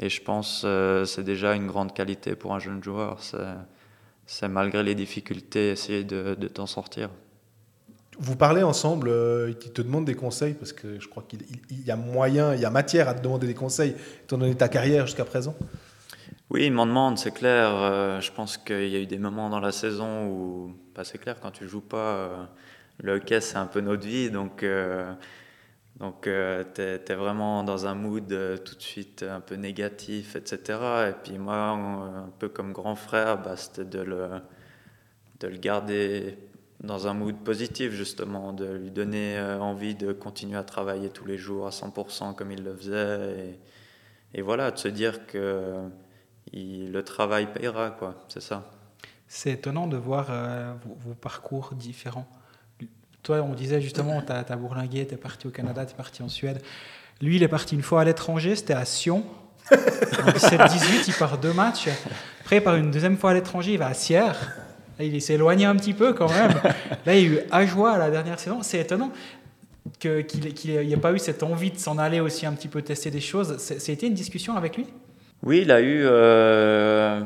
[0.00, 3.18] Et je pense que euh, c'est déjà une grande qualité pour un jeune joueur.
[4.26, 7.10] C'est malgré les difficultés, essayer de, de t'en sortir.
[8.18, 11.40] Vous parlez ensemble, euh, il te demande des conseils, parce que je crois qu'il
[11.86, 14.68] y a moyen, il y a matière à te demander des conseils, étant donné ta
[14.68, 15.54] carrière jusqu'à présent.
[16.50, 17.70] Oui, il m'en demande, c'est clair.
[17.72, 21.18] Euh, je pense qu'il y a eu des moments dans la saison où, bah, c'est
[21.18, 22.48] clair, quand tu joues pas
[23.00, 25.12] le hockey, c'est un peu notre vie, donc, euh,
[26.00, 30.34] donc euh, tu es, vraiment dans un mood euh, tout de suite un peu négatif,
[30.36, 31.08] etc.
[31.10, 34.28] Et puis moi, un peu comme grand frère, bah, c'était de le,
[35.40, 36.38] de le garder
[36.80, 41.36] dans un mood positif, justement, de lui donner envie de continuer à travailler tous les
[41.36, 43.58] jours à 100% comme il le faisait.
[44.34, 45.88] Et, voilà, de se dire que
[46.52, 48.24] il- le travail payera, quoi.
[48.28, 48.70] C'est ça.
[49.28, 52.26] C'est étonnant de voir euh, vos parcours différents.
[53.28, 56.22] Toi, on disait justement, tu as, bourlingué, tu es parti au Canada, tu es parti
[56.22, 56.62] en Suède.
[57.20, 59.22] Lui, il est parti une fois à l'étranger, c'était à Sion.
[59.70, 61.90] En 17-18, il part deux matchs.
[62.40, 64.34] Après, il part une deuxième fois à l'étranger, il va à Sierre.
[64.98, 66.54] Il s'est éloigné un petit peu quand même.
[67.04, 68.62] Là, il y a eu Ajoie la dernière saison.
[68.62, 69.12] C'est étonnant
[69.98, 73.10] qu'il n'y ait pas eu cette envie de s'en aller aussi un petit peu tester
[73.10, 73.58] des choses.
[73.58, 74.86] C'était une discussion avec lui?
[75.42, 77.20] Oui, il a eu euh,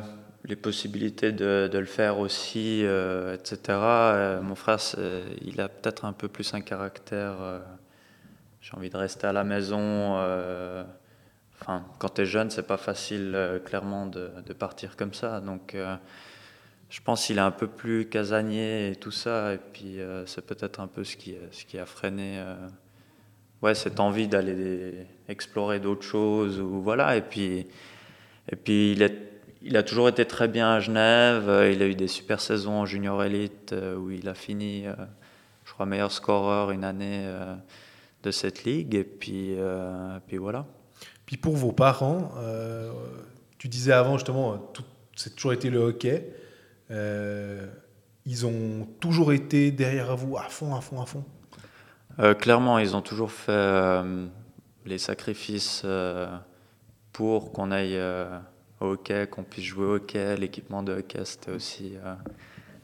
[0.45, 3.59] les possibilités de, le faire aussi, euh, etc.
[3.69, 4.79] Euh, mon frère,
[5.41, 7.41] il a peut-être un peu plus un caractère.
[7.41, 7.61] euh,
[8.61, 10.17] J'ai envie de rester à la maison.
[11.61, 15.41] Enfin, quand tu es jeune, c'est pas facile, clairement, de, partir comme ça.
[15.41, 15.77] Donc,
[16.91, 19.55] je pense qu'il est un peu plus casanier et tout ça.
[19.55, 22.43] Et puis, c'est peut-être un peu ce qui, ce qui a freiné.
[23.63, 26.61] ouais, cette envie d'aller explorer d'autres choses.
[26.61, 27.17] Ou, voilà.
[27.17, 27.69] Et puis.
[28.51, 29.32] Et puis il, est-
[29.65, 31.49] il a toujours été très bien à Genève.
[31.49, 34.87] Euh, Il a eu des super saisons en junior élite euh, où il a fini,
[34.87, 34.95] euh,
[35.65, 37.27] je crois, meilleur scoreur une année
[38.23, 38.95] de cette ligue.
[38.95, 40.67] Et puis, euh, puis voilà.
[41.27, 42.93] Puis pour vos parents, euh,
[43.59, 44.73] tu disais avant justement,
[45.17, 46.33] c'est toujours été le hockey.
[46.91, 47.67] Euh,
[48.27, 51.25] ils ont toujours été derrière vous à fond, à fond, à fond?
[52.39, 54.03] Clairement, ils ont toujours fait
[54.85, 55.85] les sacrifices
[57.13, 57.99] pour qu'on aille
[58.83, 60.37] au hockey, qu'on puisse jouer au hockey.
[60.37, 61.95] L'équipement de hockey, c'était aussi.
[62.05, 62.15] euh,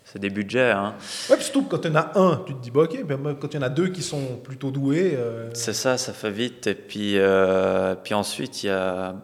[0.05, 0.71] c'est des budgets.
[0.71, 0.95] Hein.
[1.29, 3.53] Ouais, surtout quand il y en a un, tu te dis, bah, ok, mais quand
[3.53, 5.13] il y en a deux qui sont plutôt doués.
[5.17, 6.67] euh, C'est ça, ça fait vite.
[6.67, 9.15] Et puis, euh, puis ensuite, il y a.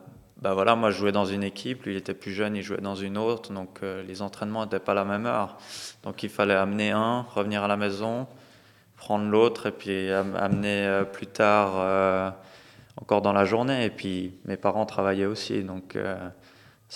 [0.43, 2.77] Bah voilà, moi je jouais dans une équipe, lui il était plus jeune, il jouait
[2.83, 5.57] dans une autre, donc euh, les entraînements n'étaient pas à la même heure.
[6.03, 8.27] Donc il fallait amener un, revenir à la maison,
[8.99, 12.35] prendre l'autre et puis am- amener plus tard
[13.01, 13.87] encore dans la journée.
[13.87, 15.97] Et puis mes parents travaillaient aussi, donc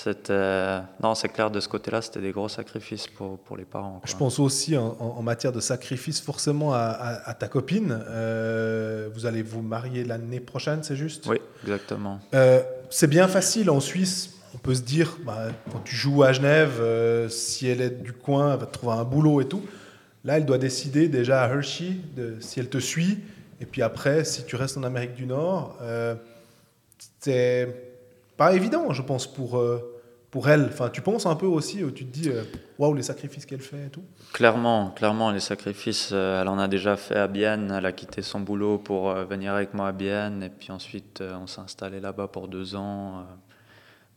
[0.05, 0.81] c'était.
[1.03, 4.01] Non, c'est clair, de ce côté-là, c'était des gros sacrifices pour, pour les parents.
[4.05, 7.99] Je pense aussi en, matière de sacrifice forcément à, à- à ta copine.
[8.09, 11.27] Euh, vous allez vous marier l'année prochaine, c'est juste?
[11.27, 12.21] Oui, exactement.
[12.35, 14.35] Euh, c'est bien facile en Suisse.
[14.55, 18.13] On peut se dire, bah, quand tu joues à Genève, euh, si elle est du
[18.13, 19.63] coin, elle va te trouver un boulot et tout.
[20.25, 23.19] Là, elle doit décider déjà à Hershey de, si elle te suit.
[23.61, 26.15] Et puis après, si tu restes en Amérique du Nord, euh,
[27.21, 27.88] c'est
[28.39, 30.67] pas évident, je pense, pour, euh, pour elle.
[30.73, 32.45] Enfin, tu penses un peu aussi, où tu te dis, euh,
[32.79, 34.05] waouh, les sacrifices qu'elle fait et tout.
[34.33, 37.71] Clairement, clairement, les sacrifices, euh, elle en a déjà fait à Bienne.
[37.77, 40.43] Elle a quitté son boulot pour euh, venir avec moi à Bienne.
[40.43, 43.19] Et puis ensuite, euh, on s'est installé là-bas pour deux ans.
[43.19, 43.23] euh.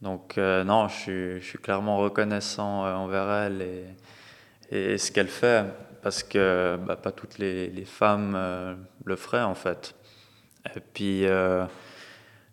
[0.01, 3.86] Donc, euh, non, je suis, je suis clairement reconnaissant euh, envers elle et,
[4.93, 5.65] et ce qu'elle fait.
[6.01, 9.93] Parce que bah, pas toutes les, les femmes euh, le feraient, en fait.
[10.76, 11.65] Et puis, euh,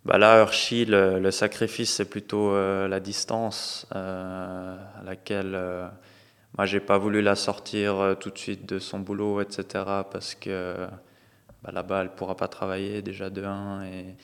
[0.08, 5.52] bah là, Hershey, le, le sacrifice, c'est plutôt euh, la distance euh, à laquelle.
[5.54, 5.86] euh,
[6.56, 9.84] moi, j'ai pas voulu la sortir tout de suite de son boulot, etc.
[10.10, 10.74] Parce que
[11.62, 13.84] bah, là-bas, elle pourra pas travailler déjà de 1.
[13.84, 14.16] Et,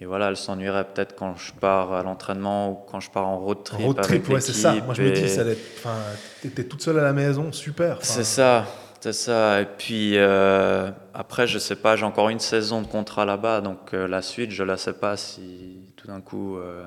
[0.00, 3.38] et voilà, elle s'ennuierait peut-être quand je pars à l'entraînement ou quand je pars en
[3.38, 3.84] road trip.
[3.84, 4.74] Road avec trip, ouais, c'est ça.
[4.84, 5.96] Moi, je me dis, ça allait enfin,
[6.40, 7.96] t'étais toute seule à la maison, super.
[7.96, 8.66] Enfin, c'est ça,
[9.00, 9.60] c'est ça.
[9.60, 13.94] Et puis euh, après, je sais pas, j'ai encore une saison de contrat là-bas, donc
[13.94, 16.82] euh, la suite, je la sais pas si tout d'un coup euh,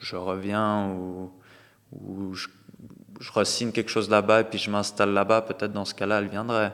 [0.00, 1.32] je reviens ou,
[2.34, 2.48] je,
[3.20, 5.42] je re-signe quelque chose là-bas et puis je m'installe là-bas.
[5.42, 6.72] Peut-être dans ce cas-là, elle viendrait.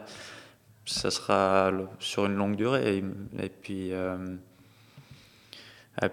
[0.86, 3.02] Ça sera sur une longue durée.
[3.42, 3.90] Et puis.
[3.90, 4.14] et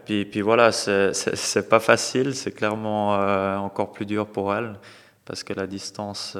[0.03, 3.11] puis, puis voilà, c'est- pas facile, c'est clairement
[3.63, 4.73] encore plus dur pour elle
[5.23, 6.37] parce que la distance,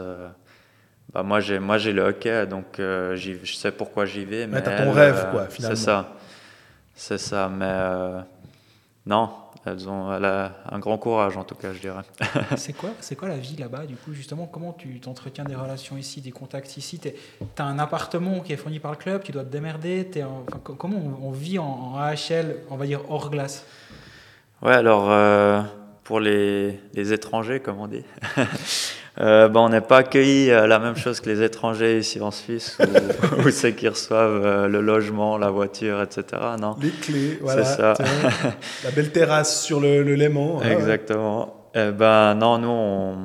[1.16, 4.46] bah moi j'ai moi j'ai le hockey donc euh, j'y- je sais pourquoi j'y vais.
[4.48, 5.76] Mais t'as ton elle, rêve, euh, quoi, finalement.
[5.78, 6.14] C'est ça,
[6.94, 7.50] c'est ça.
[7.50, 8.20] Mais euh,
[9.06, 9.30] non,
[9.66, 12.02] elles ont elle a un grand courage en tout cas, je dirais.
[12.58, 14.46] C'est quoi, c'est quoi la vie là-bas du coup justement?
[14.46, 17.00] Comment tu t'entretiens des relations ici, des contacts ici?
[17.00, 17.12] Tu
[17.58, 20.06] as un appartement qui est fourni par le club, tu dois te démerder.
[20.12, 23.30] t'es en- enfin, co- comment on, on vit en, en AHL, on va dire hors
[23.30, 23.66] glace?
[24.62, 25.62] Ouais, alors euh,
[26.04, 28.04] pour les, les étrangers, comme on dit,
[29.22, 32.32] euh, bah, on n'est pas accueillis à la même chose que les étrangers ici en
[32.32, 36.24] Suisse, où, où c'est qu'ils reçoivent euh, le logement, la voiture, etc.
[36.60, 37.64] Non, Les clés, voilà.
[37.64, 37.94] ça.
[37.96, 38.06] tiens,
[38.84, 40.60] la belle terrasse sur le, le Léman.
[40.64, 40.70] ah.
[40.72, 41.62] Exactement.
[41.78, 43.16] Eh ben non, nous on,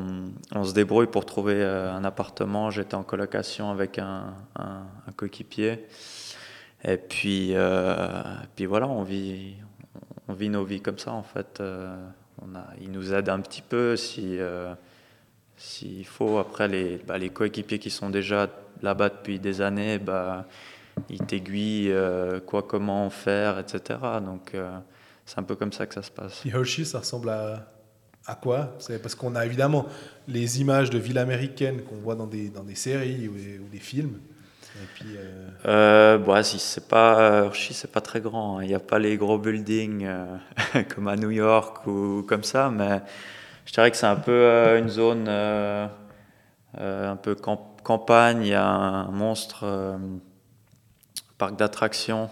[0.56, 2.70] on se débrouille pour trouver euh, un appartement.
[2.70, 5.86] J'étais en colocation avec un, un, un coéquipier.
[6.84, 8.22] Et puis, euh,
[8.56, 9.54] puis voilà, on vit,
[10.28, 11.58] on vit nos vies comme ça en fait.
[11.60, 11.94] Euh,
[12.42, 14.72] on a, il nous aide un petit peu si euh,
[15.60, 16.38] s'il faut.
[16.38, 18.48] Après les, bah, les coéquipiers qui sont déjà
[18.82, 20.46] là-bas depuis des années, bah,
[21.10, 23.98] ils t'aiguillent euh, quoi, comment faire, etc.
[24.24, 24.70] Donc euh,
[25.26, 26.40] c'est un peu comme ça que ça se passe.
[26.40, 27.70] Puis Hershey, ça ressemble à,
[28.26, 28.74] à quoi?
[28.78, 29.86] C'est parce qu'on a évidemment
[30.28, 33.68] les images de villes américaines qu'on voit dans des, dans des séries ou des, ou
[33.70, 34.18] des films.
[34.76, 38.58] Et puis, euh, Euh, bon, si, c'est pas, Hershey, c'est pas très grand.
[38.58, 38.62] hein.
[38.62, 40.26] Il n'y a pas les gros buildings euh,
[40.94, 43.02] comme à New York ou comme ça, mais
[43.70, 45.86] je dirais que c'est un peu euh, une zone euh,
[46.80, 48.42] euh, un peu camp- campagne.
[48.42, 49.96] Il y a un monstre
[51.38, 52.28] parc d'attractions,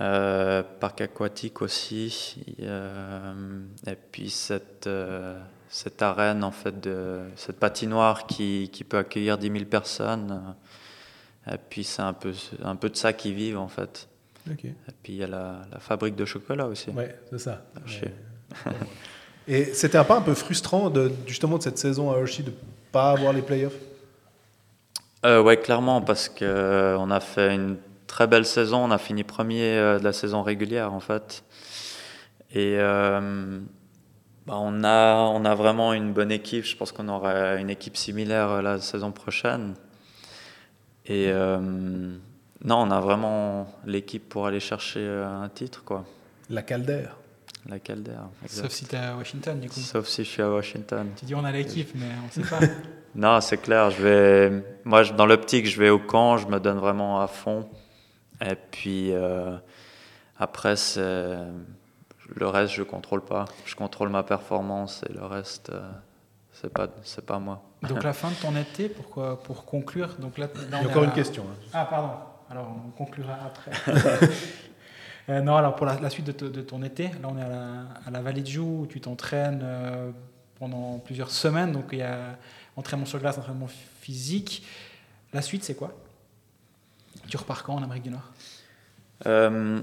[0.00, 7.60] euh, parc aquatique aussi, euh, et puis cette euh, cette arène en fait de cette
[7.60, 10.54] patinoire qui, qui peut accueillir 10 000 personnes.
[11.46, 12.32] et puis c'est un peu,
[12.64, 14.08] un peu de ça qu'ils vivent en fait.
[14.50, 14.64] ok.
[14.64, 16.90] Et puis il y a la, la fabrique de chocolat aussi.
[16.90, 17.62] Ouais, c'est ça.
[19.50, 22.52] Et c'était un pas un peu frustrant de, justement de cette saison à Hershey de
[22.92, 23.78] pas avoir les playoffs?
[25.24, 28.84] Euh, ouais, clairement, parce que euh, a fait une très belle saison.
[28.84, 31.44] On a fini premier euh, de la saison régulière en fait.
[32.52, 33.58] Et euh,
[34.46, 36.64] bah, on, a, on a vraiment une bonne équipe.
[36.64, 39.74] Je pense qu'on aura une équipe similaire la saison prochaine.
[41.06, 46.04] Et euh, non, on a vraiment l'équipe pour aller chercher un titre, quoi.
[46.50, 47.06] La Calder.
[47.68, 48.12] La Calder.
[48.42, 48.62] exact.
[48.64, 49.78] Sauf si tu es à Washington, du coup.
[49.80, 51.08] Sauf si je suis à Washington.
[51.16, 52.60] Tu dis on a l'équipe, mais on sait pas.
[53.14, 53.90] Non, c'est clair.
[53.90, 57.66] Je vais, moi, dans l'optique, je vais au camp, je me donne vraiment à fond.
[58.46, 59.56] Et puis euh,
[60.38, 61.36] après, c'est
[62.36, 63.46] le reste, je contrôle pas.
[63.64, 65.80] Je contrôle ma performance et le reste, euh,
[66.52, 67.62] c'est pas, c'est pas moi.
[67.88, 70.14] Donc la fin de ton été, pourquoi, pour conclure.
[70.18, 71.44] Donc là, là, Il y a encore à une question.
[71.50, 71.68] hein.
[71.72, 72.10] Ah, pardon.
[72.50, 73.72] Alors, on conclura après.
[75.28, 77.42] Euh, non, alors pour la, la suite de, te- de ton été, là, on est
[77.42, 77.70] à la,
[78.06, 80.10] à la Vallée de Joux, où tu t'entraînes euh,
[80.58, 81.72] pendant plusieurs semaines.
[81.72, 82.38] Donc, il y a
[82.76, 83.68] entraînement sur glace, entraînement
[84.00, 84.64] physique.
[85.34, 85.92] La suite, c'est quoi?
[87.28, 88.30] Tu repars quand en Amérique du Nord?
[89.26, 89.80] Euh,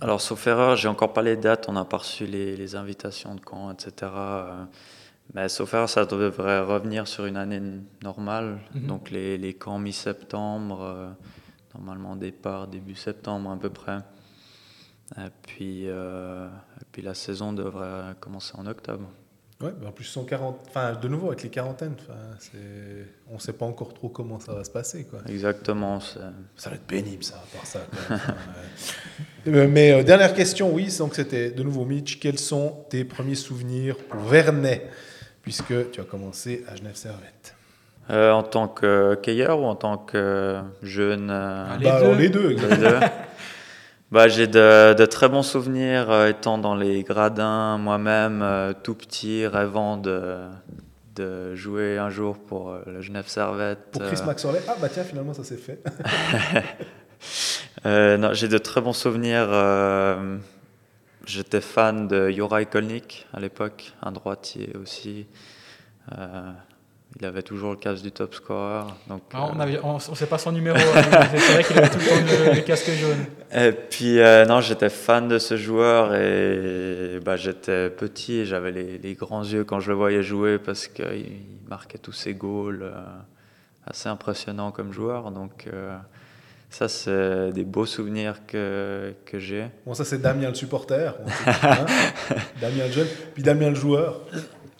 [0.00, 1.68] alors, sauf erreur, j'ai encore pas les dates.
[1.68, 4.10] On n'a pas reçu les, les invitations de camp, etc.
[5.34, 7.62] Mais sauf erreur, ça devrait revenir sur une année
[8.02, 8.58] normale.
[8.74, 8.86] Mhm.
[8.88, 11.14] Donc, les, les camps mi-septembre,
[11.74, 13.98] normalement départ début septembre à peu près.
[15.18, 16.46] Et puis, euh,
[16.80, 19.04] et puis la saison devrait commencer en octobre.
[19.60, 22.18] Ouais, mais en plus 140, enfin de nouveau avec les quarantaines, enfin,
[23.30, 25.20] on sait pas encore trop comment ça va se passer quoi.
[25.28, 26.00] Exactement.
[26.00, 27.80] Ça va être pénible ça, à part ça.
[27.92, 28.18] Enfin.
[29.46, 32.18] Euh, Mais euh, dernière question, oui, donc c'était de nouveau Mitch.
[32.18, 34.90] Quels sont tes premiers souvenirs pour Vernet,
[35.42, 37.54] puisque tu as commencé à Genève Servette?
[38.10, 41.84] Euh, en tant que cueilleur ou en tant que jeune euh, Allez.
[41.84, 42.18] Les Bah, alors, deux.
[42.18, 42.48] les deux.
[42.48, 42.98] Les deux.
[44.12, 48.94] Bah, j'ai de, de très bons souvenirs euh, étant dans les gradins moi-même, euh, tout
[48.94, 50.36] petit, rêvant de,
[51.14, 53.78] de jouer un jour pour euh, le Genève Servette.
[53.90, 55.82] Pour Chris Maxorley, ah bah tiens, finalement ça s'est fait.
[57.86, 59.48] non, j'ai de très bons souvenirs.
[61.24, 65.26] J'étais fan de Juraj Kolnik à l'époque, un droitier aussi.
[67.14, 68.84] Euh, il avait toujours le casque du top scorer.
[69.08, 70.76] Donc, Ah, On euh, ne on, sait pas son numéro.
[70.76, 71.02] hein,
[71.34, 73.24] c'est vrai qu'il avait tout le temps le, le casque jaune.
[73.54, 78.72] Et puis, euh, non, j'étais fan de ce joueur et bah, j'étais petit et j'avais
[78.72, 81.32] les, les grands yeux quand je le voyais jouer parce qu'il
[81.68, 82.82] marquait tous ses goals.
[82.82, 82.92] euh,
[83.86, 85.32] assez impressionnant comme joueur.
[85.32, 85.96] Donc, euh,
[86.70, 89.66] ça, c'est des beaux souvenirs que, que j'ai.
[89.84, 91.14] Bon, ça c'est Damien le supporter,
[91.64, 91.84] hein
[92.60, 94.20] Damien le jeune, puis Damien le joueur.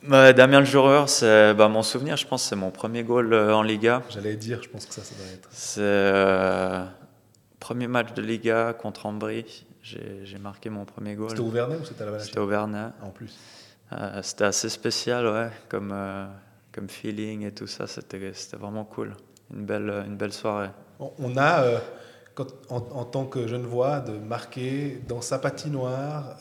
[0.06, 3.54] Bah, Damien le joueur, c'est bah, mon souvenir, je pense, c'est mon premier goal euh,
[3.54, 4.02] en Liga.
[4.10, 5.48] J'allais dire, je pense que ça, ça doit être.
[5.52, 6.84] C'est euh,
[7.60, 9.64] premier match de Liga contre Ambry.
[9.82, 11.30] J'ai marqué mon premier goal.
[11.30, 12.92] C'était au Vernet ou c'était à la C'était Valachie au Vernet.
[13.02, 13.36] En plus.
[13.92, 16.26] Euh, c'était assez spécial, ouais, comme, euh,
[16.72, 17.86] comme feeling et tout ça.
[17.86, 19.14] C'était c'était vraiment cool.
[19.54, 20.70] Une belle, une belle soirée.
[20.98, 21.78] On- a, euh,
[22.34, 26.36] quand, en, en tant que jeune voix, de marquer dans sa patinoire,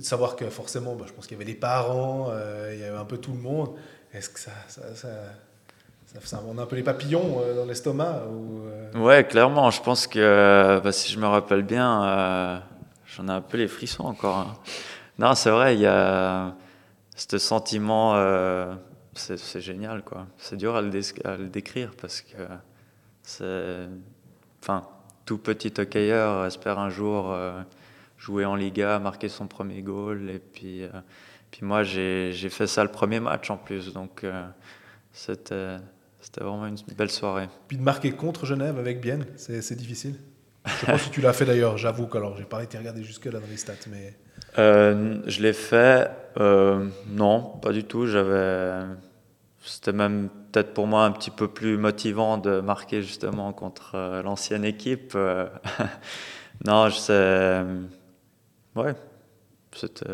[0.00, 2.96] savoir que forcément, bah, je pense qu'il y avait les parents, euh, il y avait
[2.98, 3.70] un peu tout le monde.
[4.12, 5.08] Est-ce que ça, ça, ça,
[6.22, 9.82] ça, on a un peu les papillons euh, dans l'estomac ou, euh, Ouais, clairement, je
[9.82, 12.62] pense que bah, si je me rappelle bien,
[13.06, 14.36] j'en ai un peu les frissons encore.
[14.38, 14.54] hein.
[15.18, 16.54] Non, c'est vrai, il y a
[17.16, 18.14] ce sentiment,
[19.14, 20.26] c'est génial, quoi.
[20.36, 20.90] C'est dur à le,
[21.24, 22.36] à le décrire parce que
[23.22, 23.86] c'est.
[24.62, 24.82] Enfin,
[25.24, 27.34] tout petit hockeyeur espère un jour
[28.26, 30.30] jouer en Liga, marquer son premier goal.
[30.30, 30.88] Et puis, euh,
[31.52, 33.92] puis moi, j'ai fait ça le premier match en plus.
[33.92, 34.44] Donc, euh,
[35.12, 35.78] c'était
[36.40, 37.48] vraiment une belle soirée.
[37.68, 40.16] Puis de marquer contre Genève avec Bienne, c'est difficile.
[40.66, 43.38] Je pas si tu l'as fait d'ailleurs, j'avoue que alors j'ai pas été regarder jusque-là
[43.38, 44.16] dans les stats, mais
[44.58, 46.10] Euh, je l'ai fait.
[46.40, 48.06] euh, non, pas du tout.
[48.08, 48.72] J'avais.
[49.62, 54.64] C'était même peut-être pour moi un petit peu plus motivant de marquer justement contre l'ancienne
[54.64, 55.14] équipe.
[56.66, 57.62] non, je sais.
[58.76, 58.94] Ouais,
[59.72, 60.04] c'était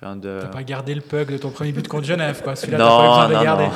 [0.00, 0.38] rien de.
[0.42, 2.56] T'as pas gardé le puck de ton premier but contre Genève, quoi.
[2.56, 3.68] Celui-là, t'as pas besoin de non, garder.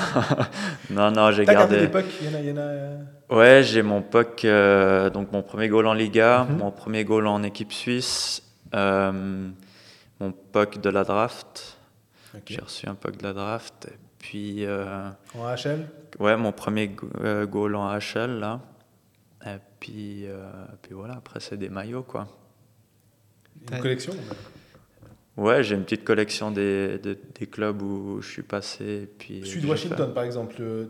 [0.91, 1.87] non, non, j'ai T'as gardé gardé.
[1.87, 2.41] des pucks Il y en a.
[2.41, 2.99] il y en a, euh,
[3.31, 6.57] Ouais, j'ai mon puck, euh, donc mon premier goal en Liga, Mhm.
[6.59, 8.43] mon premier goal en équipe suisse,
[8.75, 9.49] euh,
[10.21, 11.77] mon puck de la draft.
[12.47, 13.89] J'ai reçu un puck de la draft.
[13.91, 15.87] Et puis, euh, En HL
[16.19, 18.61] ouais, mon premier go- euh, goal en HL, là.
[19.47, 20.51] Et puis, euh,
[20.83, 22.27] puis voilà, après, c'est des maillots, quoi.
[23.73, 24.15] Une collection
[25.37, 29.09] Ouais, j'ai une petite collection des, des, des clubs où je suis passé.
[29.19, 30.87] Puis Celui de j'ai Washington, par exemple, euh,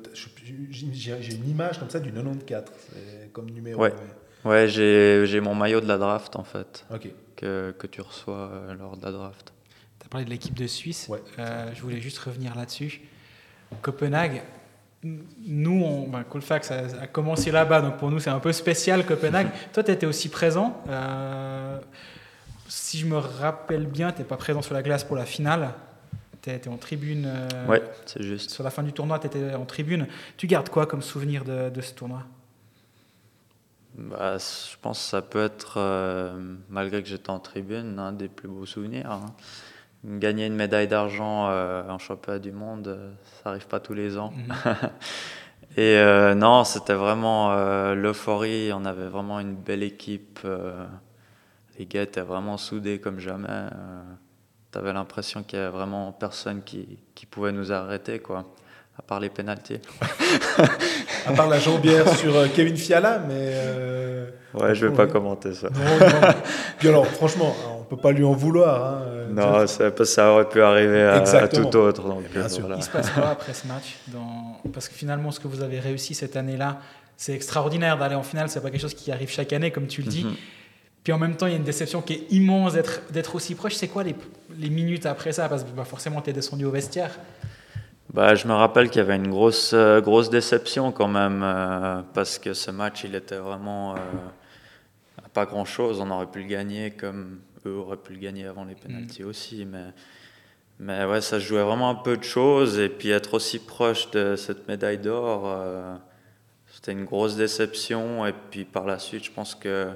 [0.70, 3.82] j'ai une image comme ça du 94, c'est comme numéro.
[3.82, 3.92] Ouais.
[4.46, 7.08] Ouais, j'ai j'ai mon maillot de la draft, en fait, mais- Ok.
[7.36, 9.52] que, que tu reçois euh, lors de la draft.
[10.00, 11.08] Tu as parlé de l'équipe de Suisse.
[11.10, 11.20] Ouais.
[11.38, 13.02] Euh, je voulais juste revenir là-dessus.
[13.82, 14.40] Copenhague,
[15.02, 19.04] nous, on, ben, Colfax a, a commencé là-bas, donc pour nous, c'est un peu spécial,
[19.04, 19.48] Copenhague.
[19.74, 20.82] Toi, tu étais aussi présent.
[20.88, 21.78] Euh,
[22.68, 25.72] si je me rappelle bien, tu n'es pas présent sur la glace pour la finale.
[26.42, 27.24] Tu étais en tribune.
[27.26, 28.50] euh, Ouais, c'est juste.
[28.50, 30.06] Sur la fin du tournoi, tu étais en tribune.
[30.36, 32.22] Tu gardes quoi comme souvenir de, de ce tournoi?
[33.96, 38.28] Bah, je pense que ça peut être, euh, malgré que j'étais en tribune, un des
[38.28, 39.10] plus beaux souvenirs.
[39.10, 39.26] hein.
[40.04, 43.10] Gagner une médaille d'argent euh, en championnat du monde, euh,
[43.42, 44.32] ça arrive pas tous les ans.
[44.36, 44.76] Mhm.
[45.76, 46.00] Et
[46.34, 47.54] non, c'était vraiment
[47.94, 48.72] l'euphorie.
[48.72, 50.40] On avait vraiment une belle équipe.
[51.78, 53.46] Euh, les gars étaient vraiment soudés comme jamais.
[54.72, 58.44] tu avais l'impression qu'il y avait vraiment personne qui, qui pouvait nous arrêter, quoi,
[58.98, 59.80] à part les pénalties.
[61.26, 63.34] À part la jambière sur euh, Kevin Fiala, mais.
[63.52, 65.68] euh, Ouais, je vais pas commenter ça.
[65.68, 66.28] Non, non.
[66.78, 68.82] Puis alors, franchement, on peut pas lui en vouloir.
[68.82, 72.02] hein, euh, Non, c'est parce que ça aurait pu arriver à, tout autre.
[72.02, 72.60] Donc, Bien euh, sûr.
[72.60, 72.76] voilà.
[72.76, 74.58] Il se passe quoi après ce match dans...
[74.72, 76.78] Parce que finalement, ce que vous avez réussi cette année-là,
[77.16, 78.48] c'est extraordinaire d'aller en finale.
[78.48, 80.24] C'est pas quelque chose qui arrive chaque année, comme tu le dis.
[80.24, 80.34] Mhm.
[81.08, 83.72] Puis en même temps, il y a une déception qui est immense d'être aussi proche.
[83.72, 84.14] C'est quoi les,
[84.58, 85.48] les minutes après ça?
[85.48, 87.18] Parce que bah, forcément, tu es descendu au vestiaire.
[88.12, 92.02] Bah, je me rappelle qu'il y avait une grosse, euh, grosse déception quand même, euh,
[92.12, 93.98] parce que ce match, il était vraiment euh,
[95.32, 95.98] pas grand-chose.
[96.02, 99.64] On aurait pu le gagner comme eux auraient pu le gagner avant les pénalties aussi.
[99.64, 99.86] Mais,
[100.78, 102.78] mais ouais, ça jouait vraiment un peu de choses.
[102.78, 105.58] Et puis être aussi proche de cette médaille d'or,
[106.66, 108.26] c'était une grosse déception.
[108.26, 109.88] Et puis par la suite, je pense que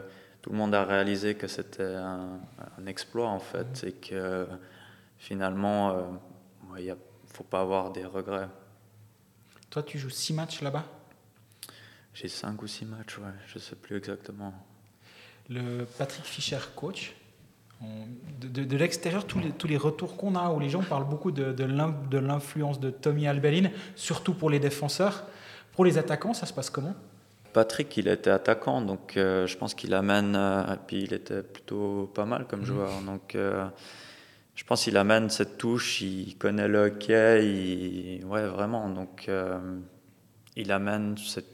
[0.43, 2.39] tout le monde a réalisé que c'était un,
[2.79, 3.85] un exploit en fait.
[3.87, 4.47] Et que
[5.19, 6.03] finalement, euh,
[6.79, 8.49] il a faut pas avoir des regrets.
[9.71, 10.85] Toi, tu joues six matchs là-bas?
[12.13, 14.53] J'ai cinq ou six matchs, ouais, je sais plus exactement.
[15.49, 17.15] Le Patrick Fischer, coach,
[17.81, 18.07] on-
[18.39, 21.09] de, de- de l'extérieur, tous les, tous les retours qu'on a, où les gens parlent
[21.09, 25.25] beaucoup de, de l'influence de Tommy Albelin, surtout pour les défenseurs.
[25.73, 26.95] Pour les attaquants, ça se passe comment?
[27.53, 31.43] Patrick, il était attaquant, donc euh, je pense qu'il amène, euh, et puis il était
[31.43, 33.67] plutôt pas mal comme joueur, donc euh,
[34.55, 39.29] je pense qu'il amène cette touche, il connaît le hockey, il- ouais vraiment, donc
[40.57, 41.47] il amène cette,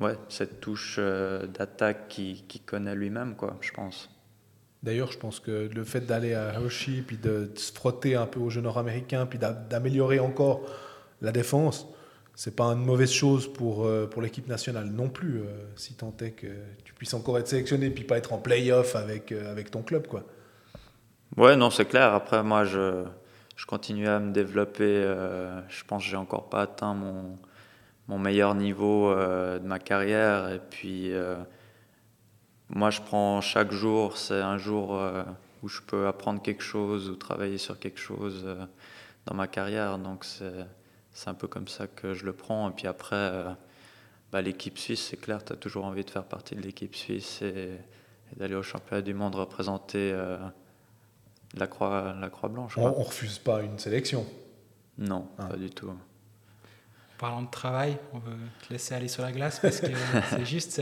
[0.00, 4.10] ouais, cette touche d'attaque qu'il connaît lui-même, quoi, je pense.
[4.82, 8.26] D'ailleurs, je pense que le fait d'aller à Hershey, puis de, de se frotter un
[8.26, 10.62] peu au jeu nord-américain, puis d'a- d'améliorer encore
[11.20, 11.86] la défense,
[12.34, 15.44] c'est pas une mauvaise chose pour, euh, pour l'équipe nationale non plus, euh,
[15.76, 16.46] si tant est que
[16.84, 20.06] tu puisses encore être sélectionné, puis pas être en play-off avec, euh, avec ton club.
[20.06, 20.24] Quoi.
[21.36, 22.14] Ouais, non, c'est clair.
[22.14, 23.04] Après, moi, je,
[23.56, 25.02] je continue à me développer.
[25.68, 27.38] je pense que j'ai encore pas atteint mon,
[28.08, 30.50] mon meilleur niveau de ma carrière.
[30.50, 31.12] Et puis,
[32.68, 35.00] moi, je prends chaque jour, c'est un jour
[35.62, 38.44] où je peux apprendre quelque chose ou travailler sur quelque chose
[39.26, 39.98] dans ma carrière.
[39.98, 40.66] Donc, c'est
[41.12, 42.70] c'est un peu comme ça que je le prends.
[42.70, 43.50] Et puis après, euh,
[44.32, 47.42] bah, l'équipe suisse, c'est clair, tu as toujours envie de faire partie de l'équipe suisse
[47.42, 47.70] et,
[48.32, 50.12] et d'aller au championnat du monde représenter.
[50.12, 50.38] euh,
[51.56, 52.78] la croix, la croix blanche.
[52.78, 54.24] On, on refuse pas une sélection.
[54.98, 55.46] Non, Ah.
[55.46, 55.92] pas du tout.
[57.18, 58.36] Parlant de travail, on veut
[58.66, 59.88] te laisser aller sur la glace parce que
[60.30, 60.80] c'est juste,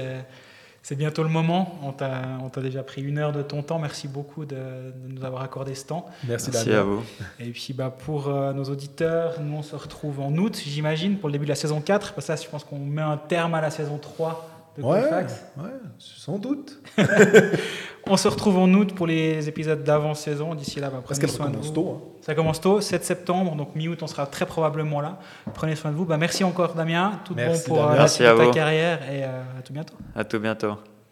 [0.89, 1.78] c'est- bientôt le moment.
[1.82, 3.78] On t'a déjà pris une heure de ton temps.
[3.78, 6.07] Merci beaucoup de, de nous avoir accordé ce temps.
[6.26, 7.03] Merci, à vous.
[7.41, 11.28] Et puis bah, pour euh, nos auditeurs, nous on se retrouve en août, j'imagine, pour
[11.28, 12.14] le début de la saison 4.
[12.14, 15.00] Parce que là, je pense qu'on met un terme à la saison 3 de Ouais,
[15.00, 15.44] Colfax.
[15.58, 16.78] ouais, sans doute.
[18.10, 20.54] On se retrouve en août pour les épisodes d'avant-saison.
[20.54, 21.28] D'ici là, bah, Parce prenez qu'elle
[21.68, 21.74] vous.
[21.74, 21.90] tôt.
[21.90, 22.08] hein.
[22.22, 25.18] Ça commence tôt, 7 septembre, donc mi-août, on sera très probablement là.
[25.54, 26.04] Prenez soin de vous.
[26.06, 27.20] Bah, merci encore, Damien.
[27.24, 27.94] Tout Merci, bon pour euh, Damien.
[27.96, 28.50] la Merci suite à de ta vous.
[28.52, 29.94] carrière et euh, à tout bientôt.
[30.14, 30.97] À tout bientôt.